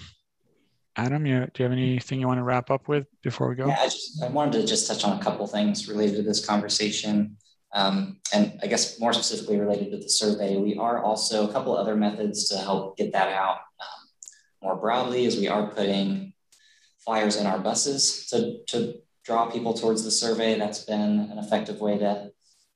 [0.97, 3.67] Adam, you, do you have anything you want to wrap up with before we go?
[3.67, 6.45] Yeah, I, just, I wanted to just touch on a couple things related to this
[6.45, 7.37] conversation.
[7.73, 11.75] Um, and I guess more specifically related to the survey, we are also a couple
[11.77, 14.09] other methods to help get that out um,
[14.63, 16.35] more broadly as we are putting
[16.99, 20.59] flyers in our buses to, to draw people towards the survey.
[20.59, 22.33] That's been an effective way to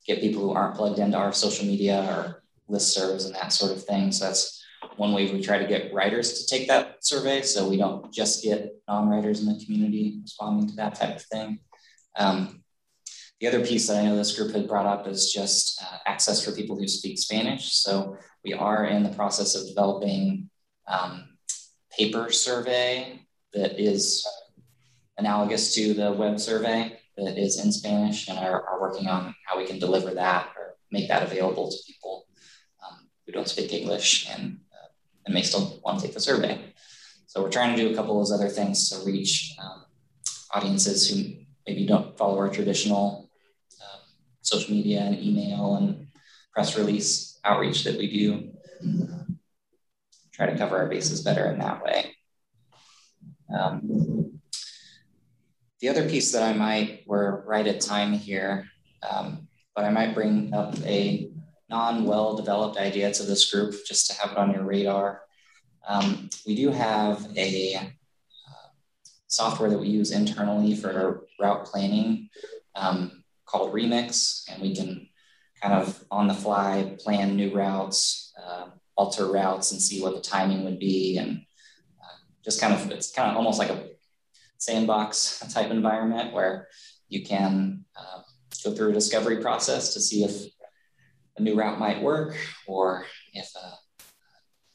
[0.07, 2.43] get people who aren't plugged into our social media or
[2.75, 4.11] listservs and that sort of thing.
[4.11, 4.56] So that's
[4.97, 8.43] one way we try to get riders to take that survey so we don't just
[8.43, 11.59] get non-riders in the community responding to that type of thing.
[12.19, 12.63] Um,
[13.41, 16.43] the other piece that I know this group had brought up is just uh, access
[16.43, 17.75] for people who speak Spanish.
[17.75, 20.49] So we are in the process of developing
[20.89, 21.37] um,
[21.91, 23.21] paper survey
[23.53, 24.27] that is
[25.19, 29.59] analogous to the web survey that is in Spanish and are, are working on how
[29.59, 32.27] we can deliver that or make that available to people
[32.85, 34.59] um, who don't speak English and
[35.27, 36.59] and may still want to take the survey.
[37.27, 39.85] So we're trying to do a couple of those other things to reach um,
[40.55, 41.35] audiences who
[41.67, 43.29] maybe don't follow our traditional
[43.83, 44.01] um,
[44.41, 46.07] social media and email and
[46.55, 48.53] press release outreach that we do.
[50.33, 52.15] Try to cover our bases better in that way.
[53.55, 54.41] Um,
[55.81, 58.67] the other piece that I might, we're right at time here,
[59.09, 61.26] um, but I might bring up a
[61.69, 65.23] non-well developed idea to this group just to have it on your radar.
[65.87, 67.85] Um, we do have a uh,
[69.27, 72.29] software that we use internally for route planning
[72.75, 75.09] um, called Remix, and we can
[75.63, 80.21] kind of on the fly plan new routes, uh, alter routes, and see what the
[80.21, 81.43] timing would be, and
[82.03, 83.89] uh, just kind of it's kind of almost like a
[84.59, 86.69] sandbox type environment where
[87.09, 88.21] you can uh,
[88.65, 90.47] go through a discovery process to see if
[91.37, 93.67] a new route might work or if a,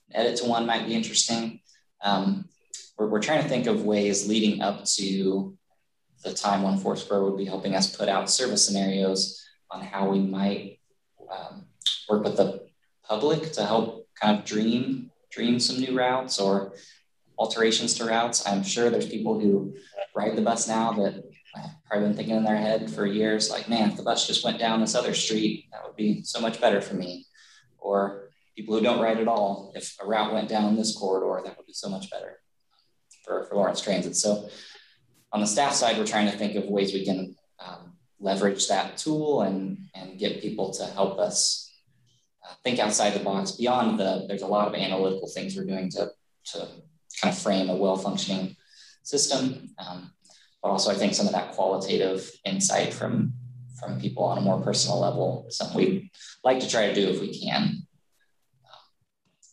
[0.10, 1.62] an edit to one might be interesting.
[2.04, 2.46] Um,
[2.98, 5.58] we're, we're trying to think of ways leading up to
[6.24, 10.20] the time when Foursquare would be helping us put out service scenarios on how we
[10.20, 10.80] might
[11.32, 11.66] um,
[12.10, 12.68] work with the
[13.04, 16.74] public to help kind of dream dream some new routes or
[17.38, 18.46] alterations to routes.
[18.46, 19.74] I'm sure there's people who
[20.14, 21.24] ride the bus now that
[21.86, 24.60] probably been thinking in their head for years, like, man, if the bus just went
[24.60, 27.26] down this other street, that would be so much better for me.
[27.78, 31.58] Or people who don't ride at all, if a route went down this corridor, that
[31.58, 32.40] would be so much better
[33.26, 34.16] for, for Lawrence Transit.
[34.16, 34.50] So
[35.34, 38.98] on the staff side, we're trying to think of ways we can um, leverage that
[38.98, 41.74] tool and, and get people to help us
[42.48, 45.90] uh, think outside the box beyond the, there's a lot of analytical things we're doing
[45.90, 46.12] to,
[46.46, 46.68] to
[47.22, 48.56] kind of frame a well-functioning
[49.04, 49.70] system.
[49.78, 50.12] Um,
[50.62, 53.34] but also I think some of that qualitative insight from
[53.80, 56.12] from people on a more personal level is something we
[56.44, 57.88] like to try to do if we can.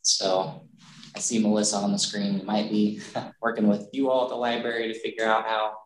[0.03, 0.69] So
[1.17, 2.39] I see Melissa on the screen.
[2.39, 3.01] We might be
[3.43, 5.77] working with you all at the library to figure out how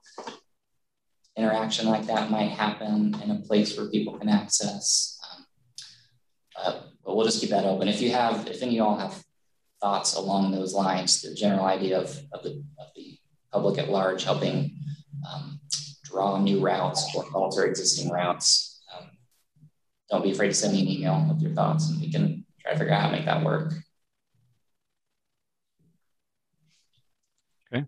[1.36, 5.18] interaction like that might happen in a place where people can access.
[6.56, 7.88] Uh, but we'll just keep that open.
[7.88, 9.22] If you have, if any of y'all have
[9.80, 13.18] thoughts along those lines, the general idea of, of, the, of the
[13.52, 14.76] public at large helping
[15.30, 15.60] um,
[16.04, 18.82] draw new routes or alter existing routes.
[18.94, 19.06] Um,
[20.10, 22.72] don't be afraid to send me an email with your thoughts and we can try
[22.72, 23.72] to figure out how to make that work.
[27.72, 27.86] Okay.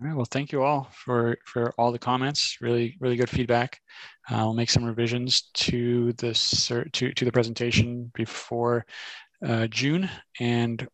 [0.00, 0.16] All right.
[0.16, 2.58] Well, thank you all for for all the comments.
[2.60, 3.80] Really, really good feedback.
[4.30, 8.86] Uh, I'll make some revisions to this to to the presentation before
[9.44, 10.08] uh, June,
[10.40, 10.86] and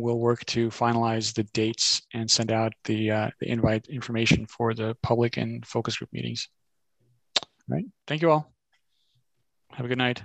[0.00, 4.74] we'll work to finalize the dates and send out the, uh, the invite information for
[4.74, 6.48] the public and focus group meetings.
[7.42, 7.86] All right.
[8.06, 8.52] Thank you all.
[9.72, 10.22] Have a good night.